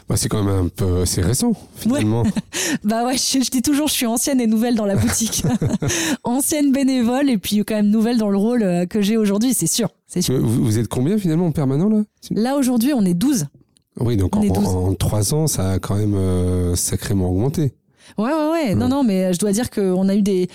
[0.08, 2.24] Bah, c'est quand même un peu assez récent, finalement.
[2.84, 5.44] bah ouais, je, dis toujours, je suis ancienne et nouvelle dans la boutique.
[6.24, 9.68] ancienne bénévole et puis quand même nouvelle dans le rôle euh, que j'ai aujourd'hui, c'est
[9.68, 9.88] sûr.
[10.08, 10.40] C'est sûr.
[10.40, 12.02] Vous, êtes combien finalement en permanent là?
[12.32, 13.46] Là aujourd'hui, on est 12.
[14.00, 17.72] Oui, donc en, trois ans, ça a quand même euh, sacrément augmenté.
[18.18, 18.74] Ouais, ouais, ouais.
[18.74, 20.48] Non, non, mais je dois dire qu'on a eu des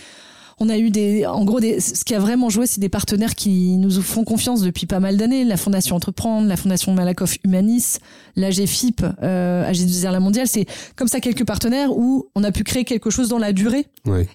[0.59, 3.35] on a eu des, en gros, des, ce qui a vraiment joué, c'est des partenaires
[3.35, 5.43] qui nous font confiance depuis pas mal d'années.
[5.43, 7.99] La Fondation Entreprendre, la Fondation Malakoff Humanis,
[8.35, 10.47] l'AGFIP, euh, AG2R La Mondiale.
[10.47, 13.87] C'est comme ça quelques partenaires où on a pu créer quelque chose dans la durée.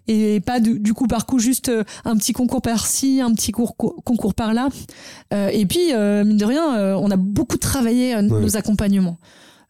[0.08, 4.34] Et pas du, coup par coup juste euh, un petit concours par-ci, un petit concours
[4.34, 4.68] par-là.
[5.32, 9.18] Euh, et puis, euh, mine de rien, euh, on a beaucoup travaillé nos accompagnements.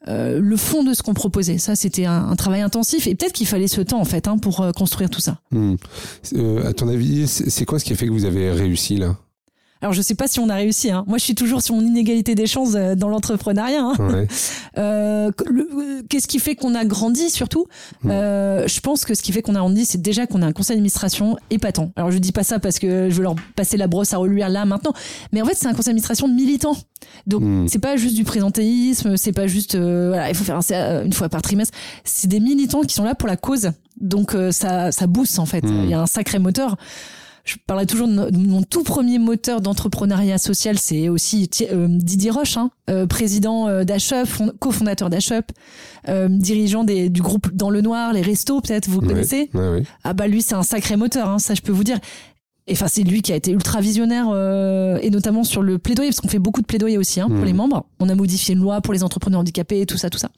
[0.09, 1.59] Euh, le fond de ce qu'on proposait.
[1.59, 4.61] Ça, c'était un, travail intensif et peut-être qu'il fallait ce temps en fait hein, pour
[4.61, 5.41] euh, construire tout ça.
[5.55, 9.17] Euh, à ton avis, c'est quoi ce qui a fait que vous avez réussi là?
[9.83, 10.91] Alors je sais pas si on a réussi.
[10.91, 11.05] Hein.
[11.07, 13.83] Moi, je suis toujours sur mon inégalité des chances euh, dans l'entrepreneuriat.
[13.83, 14.27] Hein.
[14.79, 15.33] Euh,
[16.09, 17.67] Qu'est-ce qui fait qu'on a grandi surtout?
[18.07, 20.53] Euh, Je pense que ce qui fait qu'on a grandi, c'est déjà qu'on a un
[20.53, 21.93] conseil d'administration épatant.
[21.97, 24.49] Alors je dis pas ça parce que je veux leur passer la brosse à reluire
[24.49, 24.93] là maintenant,
[25.33, 26.77] mais en fait c'est un conseil d'administration de militants.
[27.27, 27.67] Donc hmm.
[27.69, 31.13] c'est pas juste du présentéisme, c'est pas juste euh, voilà, il faut faire un, une
[31.13, 31.77] fois par trimestre.
[32.05, 33.73] C'est des militants qui sont là pour la cause.
[34.01, 35.65] Donc euh, ça ça booste en fait.
[35.65, 35.83] Hmm.
[35.85, 36.77] Il y a un sacré moteur
[37.45, 42.57] je parlerai toujours de, mon tout premier moteur d'entrepreneuriat social, c'est aussi euh, Didier Roche,
[42.57, 44.29] hein, euh, président euh, d'Achup,
[44.59, 45.53] cofondateur d'Achup,
[46.29, 49.51] dirigeant des, du groupe Dans le Noir, les restos, peut-être vous connaissez.
[50.05, 51.99] Ah bah lui c'est un sacré moteur, hein, ça je peux vous dire.
[52.71, 56.11] Et enfin, c'est lui qui a été ultra visionnaire, euh, et notamment sur le plaidoyer,
[56.11, 57.45] parce qu'on fait beaucoup de plaidoyer aussi hein, pour Mhm.
[57.45, 57.85] les membres.
[57.99, 60.31] On a modifié une loi pour les entrepreneurs handicapés, tout ça, tout ça.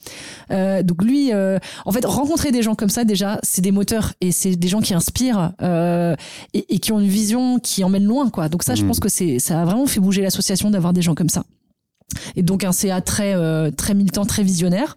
[0.50, 4.14] Euh, donc lui, euh, en fait, rencontrer des gens comme ça, déjà, c'est des moteurs
[4.20, 6.16] et c'est des gens qui inspirent euh,
[6.54, 8.48] et, et qui ont une vision qui emmène loin, quoi.
[8.48, 8.88] Donc ça, je Mhm.
[8.88, 11.44] pense que c'est ça a vraiment fait bouger l'association d'avoir des gens comme ça.
[12.36, 14.96] Et donc un CA très euh, très militant, très visionnaire.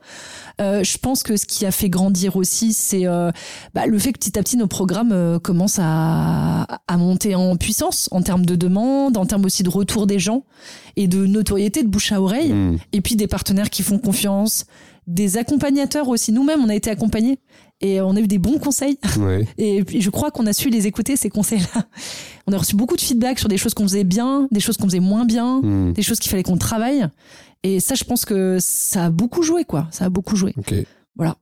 [0.61, 3.31] Euh, je pense que ce qui a fait grandir aussi, c'est euh,
[3.73, 8.07] bah, le fait que petit à petit nos programmes commencent à, à monter en puissance
[8.11, 10.43] en termes de demande, en termes aussi de retour des gens
[10.95, 12.77] et de notoriété, de bouche à oreille Hmm.
[12.93, 14.65] et puis des partenaires qui font confiance,
[15.07, 16.31] des accompagnateurs aussi.
[16.31, 17.39] Nous-mêmes, on a été accompagnés
[17.81, 18.97] et on a eu des bons conseils.
[19.19, 19.47] Ouais.
[19.57, 21.83] Et puis, je crois qu'on a su les écouter, ces conseils-là.
[22.47, 24.85] On a reçu beaucoup de feedback sur des choses qu'on faisait bien, des choses qu'on
[24.87, 25.93] faisait moins bien, Hmm.
[25.93, 27.05] des choses qu'il fallait qu'on travaille.
[27.63, 29.87] Et ça, je pense que ça a beaucoup joué, quoi.
[29.91, 30.53] Ça a beaucoup joué.
[30.57, 30.73] Ok.
[31.15, 31.35] Voilà.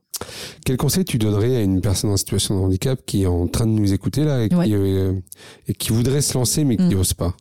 [0.64, 3.66] Quel conseil tu donnerais à une personne en situation de handicap qui est en train
[3.66, 5.12] de nous écouter là et qui, euh,
[5.68, 6.92] et qui voudrait se lancer mais qui Mm.
[6.94, 7.34] n'ose pas?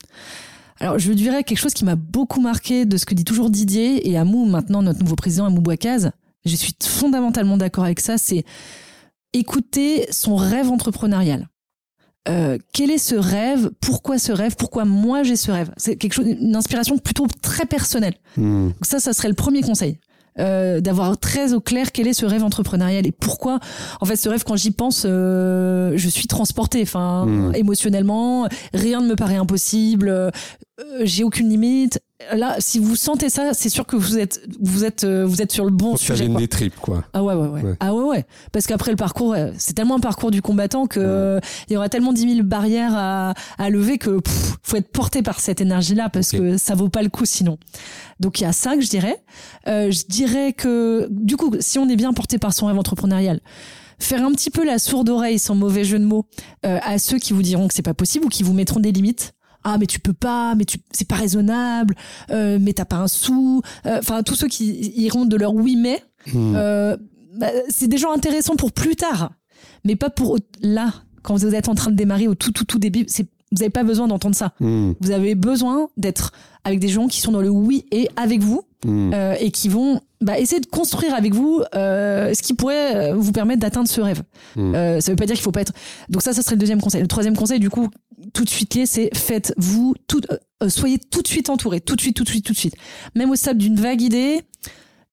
[0.79, 4.09] Alors, je dirais quelque chose qui m'a beaucoup marqué de ce que dit toujours Didier
[4.09, 6.09] et Amou, maintenant notre nouveau président, Amou Bouakaz.
[6.45, 8.17] Je suis fondamentalement d'accord avec ça.
[8.17, 8.43] C'est
[9.33, 11.47] écouter son rêve entrepreneurial.
[12.29, 13.71] Euh, quel est ce rêve?
[13.81, 14.55] Pourquoi ce rêve?
[14.55, 15.71] Pourquoi moi j'ai ce rêve?
[15.77, 18.15] C'est quelque chose, une inspiration plutôt très personnelle.
[18.37, 18.67] Hmm.
[18.67, 19.99] Donc ça, ça serait le premier conseil.
[20.39, 23.59] Euh, d'avoir très au clair quel est ce rêve entrepreneurial et pourquoi
[24.01, 27.51] en fait ce rêve quand j'y pense euh, je suis transportée enfin Mm.
[27.53, 30.31] émotionnellement rien ne me paraît impossible euh,
[31.03, 31.99] j'ai aucune limite
[32.34, 35.51] là si vous sentez ça c'est sûr que vous êtes vous êtes euh, vous êtes
[35.51, 36.39] sur le bon Pour sujet quoi.
[36.39, 37.03] des tripes quoi.
[37.13, 37.61] Ah ouais, ouais, ouais.
[37.61, 37.76] Ouais.
[37.80, 38.26] Ah ouais, ouais.
[38.51, 41.78] Parce qu'après le parcours, ouais, c'est tellement un parcours du combattant que euh, il y
[41.78, 45.61] aura tellement dix mille barrières à, à lever que pff, faut être porté par cette
[45.61, 47.57] énergie-là parce que ça vaut pas le coup sinon.
[48.19, 49.17] Donc il y a ça que je dirais.
[49.67, 53.39] Euh, je dirais que du coup, si on est bien porté par son rêve entrepreneurial,
[53.99, 56.26] faire un petit peu la sourde oreille, sans mauvais jeu de mots,
[56.65, 58.91] euh, à ceux qui vous diront que c'est pas possible ou qui vous mettront des
[58.91, 59.34] limites.
[59.64, 61.95] Ah mais tu peux pas, mais tu c'est pas raisonnable,
[62.32, 63.61] euh, mais t'as pas un sou.
[63.86, 66.03] Euh, Enfin tous ceux qui iront de leur oui mais
[66.34, 66.53] Hmm.
[66.55, 66.95] euh,
[67.38, 69.32] bah, c'est des gens intéressants pour plus tard,
[69.84, 72.80] mais pas pour là, quand vous êtes en train de démarrer au tout, tout, tout
[72.80, 73.03] début.
[73.07, 74.53] C'est, vous n'avez pas besoin d'entendre ça.
[74.61, 74.93] Hmm.
[75.01, 76.32] Vous avez besoin d'être
[76.64, 79.13] avec des gens qui sont dans le oui et avec vous Hmm.
[79.13, 83.15] euh, et qui vont bah, essayer de construire avec vous euh, ce qui pourrait euh,
[83.15, 84.23] vous permettre d'atteindre ce rêve.
[84.55, 84.75] Mm.
[84.75, 85.73] Euh, ça veut pas dire qu'il faut pas être.
[86.09, 87.01] Donc ça, ça serait le deuxième conseil.
[87.01, 87.89] Le troisième conseil, du coup,
[88.34, 90.21] tout de suite lié, c'est faites-vous tout,
[90.67, 92.75] soyez tout de suite entouré, tout de suite, tout de suite, tout de suite.
[93.15, 94.41] Même au stade d'une vague idée.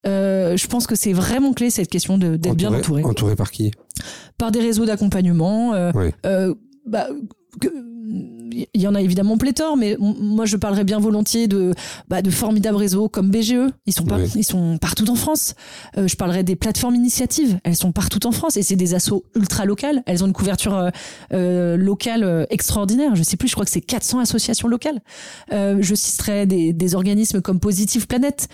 [0.07, 3.71] euh, je pense que c'est vraiment clé cette question d'être bien entouré Entouré par qui?
[4.37, 5.73] Par des réseaux d'accompagnement.
[5.73, 5.91] euh,
[6.25, 6.53] euh,
[6.85, 7.07] bah,
[8.51, 11.73] il y en a évidemment pléthore, mais moi je parlerais bien volontiers de,
[12.07, 13.53] bah, de formidables réseaux comme BGE.
[13.85, 15.55] Ils sont, ils sont partout en France.
[15.97, 17.59] Euh, je parlerais des plateformes initiatives.
[17.63, 20.03] Elles sont partout en France et c'est des assos ultra locales.
[20.05, 20.89] Elles ont une couverture euh,
[21.33, 23.15] euh, locale extraordinaire.
[23.15, 24.99] Je sais plus, je crois que c'est 400 associations locales.
[25.51, 28.47] Je citerai des, des organismes comme Positive Planète,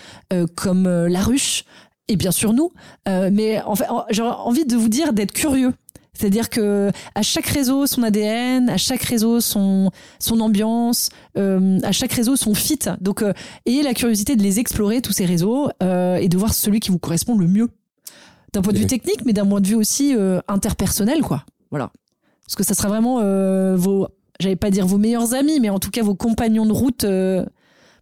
[0.56, 1.64] comme La Ruche
[2.08, 2.72] et bien sûr nous.
[3.06, 5.74] Mais en fait, j'aurais envie de vous dire d'être curieux.
[6.18, 11.91] C'est-à-dire que à chaque réseau son ADN, à chaque réseau son son ambiance, euh, à
[11.91, 12.80] chaque réseau son fit.
[13.01, 13.34] Donc euh,
[13.65, 16.89] ayez la curiosité de les explorer tous ces réseaux euh, et de voir celui qui
[16.89, 17.70] vous correspond le mieux
[18.53, 20.15] d'un point de vue technique, mais d'un point de vue aussi
[20.47, 21.43] interpersonnel, quoi.
[21.70, 21.91] Voilà.
[22.45, 23.18] Parce que ça sera vraiment
[23.76, 24.07] vos,
[24.39, 27.05] j'allais pas dire vos meilleurs amis, mais en tout cas vos compagnons de route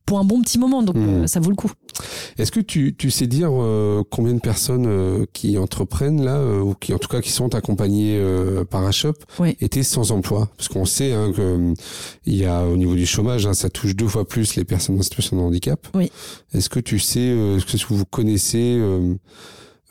[0.05, 0.83] pour un bon petit moment.
[0.83, 1.71] Donc euh, ça vaut le coup.
[2.37, 6.59] Est-ce que tu, tu sais dire euh, combien de personnes euh, qui entreprennent là, euh,
[6.61, 9.55] ou qui en tout cas qui sont accompagnées euh, par Ashop, Oui.
[9.61, 10.49] étaient sans emploi?
[10.57, 11.73] Parce qu'on sait hein, que euh,
[12.25, 14.99] il y a au niveau du chômage, hein, ça touche deux fois plus les personnes
[14.99, 15.87] en situation de handicap.
[15.93, 16.11] Oui.
[16.53, 18.79] Est-ce que tu sais, euh, est-ce que vous connaissez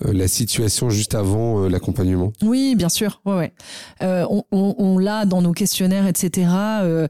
[0.01, 2.33] la situation juste avant l'accompagnement?
[2.43, 3.23] Oui, bien sûr.
[3.25, 3.53] Ouais, ouais.
[4.03, 6.49] Euh, on on, on l'a dans nos questionnaires, etc.
[6.83, 7.07] Euh,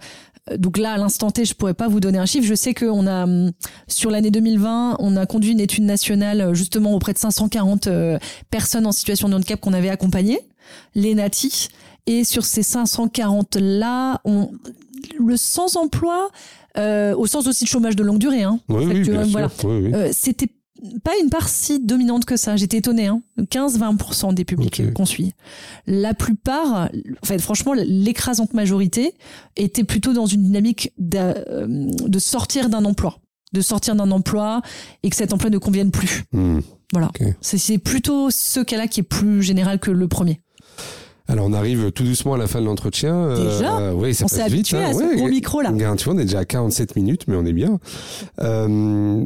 [0.58, 2.46] donc là, à l'instant T, je pourrais pas vous donner un chiffre.
[2.46, 3.52] Je sais qu'on a, hum,
[3.88, 8.18] sur l'année 2020, on a conduit une étude nationale euh, justement auprès de 540 euh,
[8.50, 10.40] personnes en situation de handicap qu'on avait accompagnées,
[10.94, 11.68] les NATI.
[12.06, 14.50] Et sur ces 540-là, on,
[15.18, 16.30] le sans-emploi,
[16.76, 19.48] euh, au sens aussi de chômage de longue durée, hein, Oui, oui, euh, voilà.
[19.64, 19.94] Oui.
[19.94, 20.48] euh, c'était
[21.02, 22.56] pas une part si dominante que ça.
[22.56, 23.06] J'étais étonnée.
[23.06, 23.22] Hein.
[23.38, 25.32] 15-20% des publics qu'on suit.
[25.86, 26.90] La plupart,
[27.22, 29.14] en fait, franchement, l'écrasante majorité
[29.56, 33.18] était plutôt dans une dynamique euh, de sortir d'un emploi,
[33.52, 34.62] de sortir d'un emploi
[35.02, 36.24] et que cet emploi ne convienne plus.
[36.32, 36.60] Hmm.
[36.92, 37.10] Voilà.
[37.40, 40.40] C'est plutôt ce cas-là qui est plus général que le premier.
[41.26, 43.28] Alors on arrive tout doucement à la fin de l'entretien.
[43.34, 44.52] Déjà euh, oui, ça On passe s'est vite.
[44.52, 44.90] habitué hein.
[44.90, 45.72] à ce Ouais, gros micro là.
[45.96, 47.78] Tu vois, on est déjà à 47 minutes, mais on est bien.
[48.40, 48.66] Euh,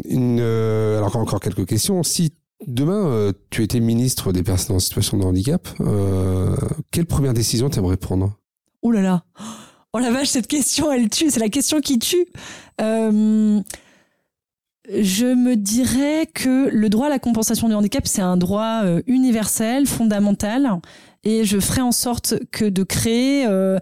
[0.05, 2.03] une, euh, alors encore quelques questions.
[2.05, 2.33] Si
[2.67, 6.55] demain euh, tu étais ministre des personnes en situation de handicap, euh,
[6.93, 8.33] quelle première décision t'aimerais prendre?
[8.83, 9.25] Oh là là.
[9.93, 11.31] Oh la vache, cette question, elle tue.
[11.31, 12.27] C'est la question qui tue.
[12.81, 13.61] Euh,
[14.91, 19.03] je me dirais que le droit à la compensation du handicap, c'est un droit euh,
[19.07, 20.71] universel, fondamental,
[21.29, 23.79] et je ferai en sorte que de créer euh,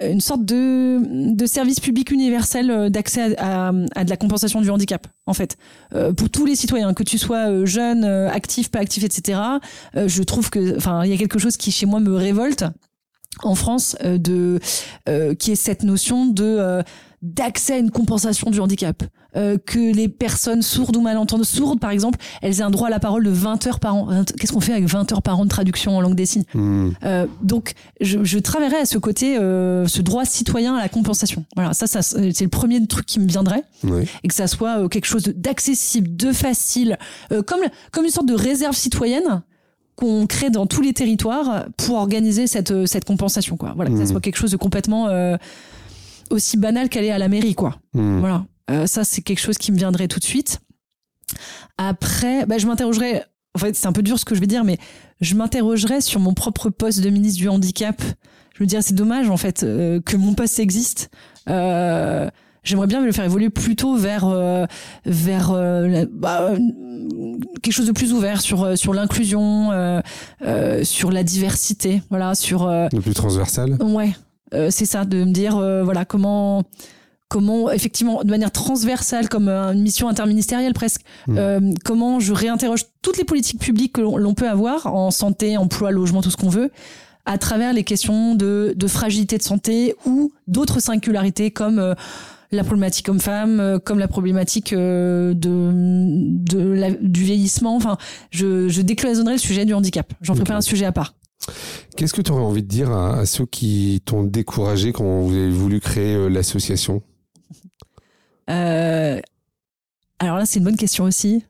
[0.00, 4.70] une sorte de, de service public universel euh, d'accès à, à, de la compensation du
[4.70, 5.56] handicap, en fait,
[5.94, 9.40] euh, pour tous les citoyens, que tu sois jeune, actif, pas actif, etc.
[9.94, 12.64] je trouve que, enfin, il y a quelque chose qui chez moi me révolte
[13.42, 14.60] en France de
[15.38, 16.82] qui est cette notion de
[17.22, 19.02] d'accès à une compensation du handicap.
[19.36, 22.90] Euh, que les personnes sourdes ou malentendantes, sourdes par exemple, elles aient un droit à
[22.90, 24.24] la parole de 20 heures par an.
[24.38, 26.92] Qu'est-ce qu'on fait avec 20 heures par an de traduction en langue des signes hmm.
[27.04, 31.44] euh, Donc, je, je travaillerai à ce côté, euh, ce droit citoyen à la compensation.
[31.56, 33.64] Voilà, ça, ça c'est le premier truc qui me viendrait.
[34.24, 36.96] Et que ça soit euh, quelque chose d'accessible, de, facile,
[37.30, 37.60] euh, comme,
[37.92, 39.42] comme une sorte de réserve citoyenne
[39.94, 43.58] qu'on crée dans tous les territoires pour organiser cette, cette compensation.
[43.58, 43.74] Quoi.
[43.76, 44.06] Voilà, que ça hmm.
[44.06, 45.08] soit quelque chose de complètement
[46.30, 47.76] aussi banal qu'aller à la mairie, quoi.
[47.94, 48.20] Hmm.
[48.20, 48.46] Voilà.
[48.70, 50.60] Euh, ça, c'est quelque chose qui me viendrait tout de suite.
[51.76, 53.24] Après, bah, je m'interrogerais.
[53.54, 54.78] En fait, c'est un peu dur ce que je vais dire, mais
[55.20, 58.00] je m'interrogerais sur mon propre poste de ministre du handicap.
[58.54, 61.10] Je me dirais, c'est dommage en fait euh, que mon poste existe.
[61.48, 62.28] Euh,
[62.64, 64.66] J'aimerais bien le faire évoluer plutôt vers euh,
[65.06, 65.52] vers
[66.12, 66.50] bah,
[67.62, 70.02] quelque chose de plus ouvert sur sur l'inclusion,
[70.82, 73.78] sur la diversité, voilà, sur le plus transversal.
[73.80, 74.12] Ouais,
[74.70, 76.64] c'est ça, de me dire euh, voilà comment
[77.28, 81.74] comment effectivement de manière transversale comme euh, une mission interministérielle presque mmh.
[81.84, 86.22] comment je réinterroge toutes les politiques publiques que l'on peut avoir en santé emploi logement
[86.22, 86.70] tout ce qu'on veut
[87.26, 91.94] à travers les questions de, de fragilité de santé ou d'autres singularités comme
[92.50, 97.76] la problématique homme-femme, comme la problématique de, de du vieillissement.
[97.76, 97.98] Enfin,
[98.30, 100.10] je, je décloisonnerai le sujet du handicap.
[100.22, 101.12] J'en ferai pas un sujet à part.
[101.96, 105.50] Qu'est-ce que tu aurais envie de dire à, ceux qui t'ont découragé quand vous avez
[105.50, 107.02] voulu créer euh, l'association?
[108.50, 109.20] Euh,
[110.18, 111.44] Alors là, c'est une bonne question aussi.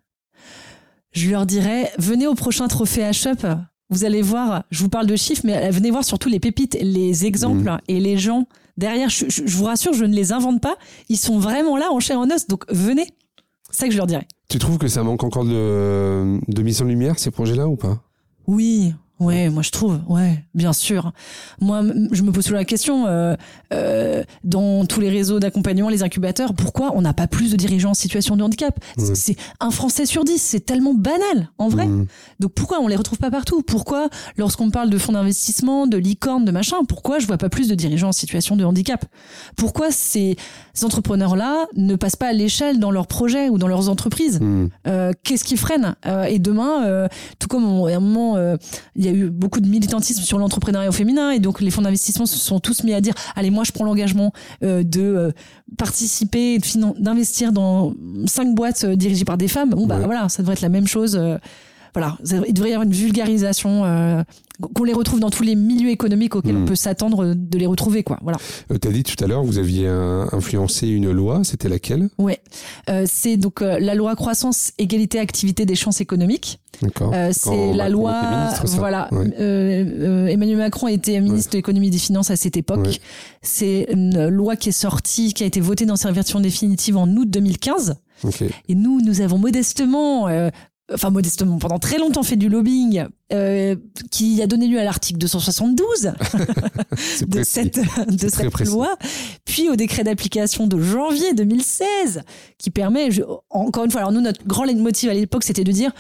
[1.13, 3.47] Je leur dirais, venez au prochain trophée H-Up.
[3.91, 7.25] Vous allez voir, je vous parle de chiffres, mais venez voir surtout les pépites, les
[7.25, 7.79] exemples mmh.
[7.89, 9.09] et les gens derrière.
[9.09, 10.77] Je, vous rassure, je ne les invente pas.
[11.09, 12.47] Ils sont vraiment là en chair en os.
[12.47, 13.07] Donc venez.
[13.71, 14.27] C'est ça que je leur dirais.
[14.49, 18.03] Tu trouves que ça manque encore de, de mise en lumière, ces projets-là, ou pas?
[18.47, 21.13] Oui, Ouais, moi je trouve, ouais, bien sûr.
[21.61, 23.35] Moi, je me pose toujours la question, euh,
[23.73, 27.91] euh, dans tous les réseaux d'accompagnement, les incubateurs, pourquoi on n'a pas plus de dirigeants
[27.91, 28.79] en situation de handicap?
[29.15, 31.89] C'est un Français sur dix, c'est tellement banal, en vrai.
[32.39, 33.63] Donc pourquoi on les retrouve pas partout?
[33.63, 37.69] Pourquoi, lorsqu'on parle de fonds d'investissement, de licorne, de machin, pourquoi je vois pas plus
[37.69, 39.05] de dirigeants en situation de handicap?
[39.57, 40.37] Pourquoi ces
[40.83, 44.41] entrepreneurs-là ne passent pas à l'échelle dans leurs projets ou dans leurs entreprises?
[44.87, 47.09] Euh, Qu'est-ce qui freine euh, Et demain, euh,
[47.39, 48.37] tout comme à un moment,
[48.97, 52.27] il y a eu beaucoup de militantisme sur l'entrepreneuriat féminin et donc les fonds d'investissement
[52.27, 54.33] se sont tous mis à dire allez moi je prends l'engagement
[54.63, 55.31] euh, de euh,
[55.77, 56.59] participer
[56.99, 57.95] d'investir dans
[58.27, 59.71] cinq boîtes euh, dirigées par des femmes.
[59.71, 61.19] Bon bah voilà ça devrait être la même chose
[61.95, 64.25] voilà il devrait y avoir une vulgarisation
[64.75, 66.67] qu'on les retrouve dans tous les milieux économiques auxquels on hmm.
[66.67, 68.19] peut s'attendre de les retrouver quoi.
[68.23, 68.39] Voilà.
[68.73, 72.09] Euh, tu as dit tout à l'heure vous aviez influencé une loi c'était laquelle?
[72.19, 72.41] Ouais.
[72.89, 76.61] Euh, c'est donc euh, la loi croissance égalité activité des chances économiques.
[76.83, 77.11] D'accord.
[77.15, 79.09] Euh, c'est la loi voilà.
[79.39, 83.01] Emmanuel Macron était ministre de l'économie et des finances à cette époque.
[83.43, 87.09] C'est une loi qui est sortie qui a été votée dans sa version définitive en
[87.09, 87.97] août 2015
[88.69, 90.29] Et nous, nous avons modestement
[90.93, 93.77] enfin modestement, pendant très longtemps fait du lobbying euh,
[94.11, 96.13] qui a donné lieu à l'article 272
[97.27, 97.79] de cette,
[98.09, 98.97] de cette loi,
[99.45, 102.23] puis au décret d'application de janvier 2016
[102.57, 103.09] qui permet,
[103.51, 105.93] encore une fois, alors nous notre grand motif à l'époque c'était de dire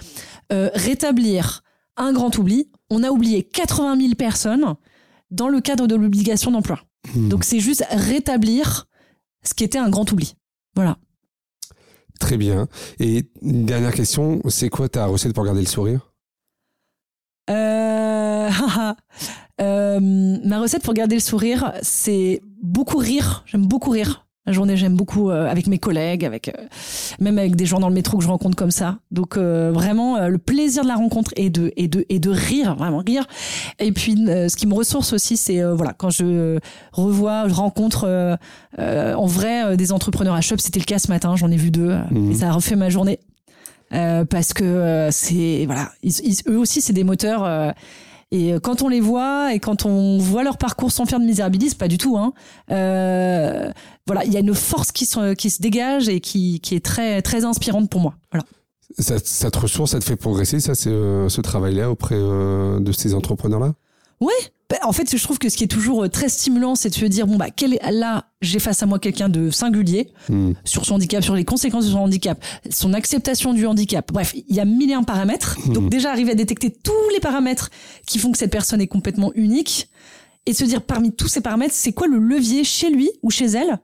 [0.53, 1.63] euh, rétablir
[1.97, 2.71] un grand oubli.
[2.91, 4.75] On a oublié 80 000 personnes
[5.31, 6.81] dans le cadre de l'obligation d'emploi.
[7.15, 7.29] Hmm.
[7.29, 8.87] Donc c'est juste rétablir
[9.43, 10.35] ce qui était un grand oubli.
[10.75, 10.97] Voilà.
[12.19, 12.69] Très bien.
[13.01, 16.13] Et dernière question, c'est quoi ta recette pour garder le sourire?
[17.51, 18.51] Euh...
[19.61, 23.45] euh, ma recette pour garder le sourire, c'est beaucoup rire.
[23.47, 24.28] J'aime beaucoup rire.
[24.49, 26.53] La journée, j'aime beaucoup euh, avec mes collègues, avec euh,
[27.21, 28.97] même avec des gens dans le métro que je rencontre comme ça.
[29.11, 32.75] Donc euh, vraiment le plaisir de la rencontre et de et de et de rire,
[32.75, 33.27] vraiment rire.
[33.79, 36.59] Et puis ce qui me ressource aussi, c'est voilà quand je
[36.93, 38.39] revois, je rencontre
[38.79, 40.57] en vrai des entrepreneurs à shop.
[40.61, 42.31] C'était le cas ce matin, j'en ai vu deux mmh.
[42.31, 43.21] et ça a refait ma journée.
[43.91, 45.91] parce que c'est voilà,
[46.49, 47.75] eux aussi c'est des moteurs
[48.31, 51.25] et euh, quand on les voit et quand on voit leur parcours sans faire de
[51.25, 52.17] misérabilisme, pas du tout.
[52.19, 52.33] Hein,
[52.71, 53.73] euh,
[54.07, 56.85] voilà, il y a une force qui se, qui se dégage et qui, qui est
[56.85, 58.15] très, très inspirante pour moi.
[58.31, 58.45] Voilà.
[58.99, 63.15] Ça, te ressource, ça te fait progresser, ça, c'est, euh, ce travail-là auprès de ces
[63.15, 63.75] entrepreneurs-là?
[64.21, 64.49] Oui, bah,
[64.83, 67.07] en fait, je trouve que ce qui est toujours euh, très stimulant, c'est de se
[67.07, 70.53] dire bon bah quel est, là j'ai face à moi quelqu'un de singulier Hmm.
[70.65, 74.13] sur son handicap, sur les conséquences de son handicap, son acceptation du handicap.
[74.13, 75.57] Bref, il y a mille et un paramètres.
[75.73, 77.71] Donc déjà arriver à détecter tous les paramètres
[78.07, 79.89] qui font que cette personne est complètement unique
[80.45, 83.47] et se dire parmi tous ces paramètres, c'est quoi le levier chez lui ou chez
[83.47, 83.79] elle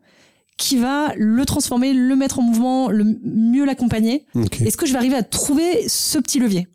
[0.56, 4.24] qui va le transformer, le mettre en mouvement, le mieux l'accompagner?
[4.64, 6.68] Est-ce que je vais arriver à trouver ce petit levier?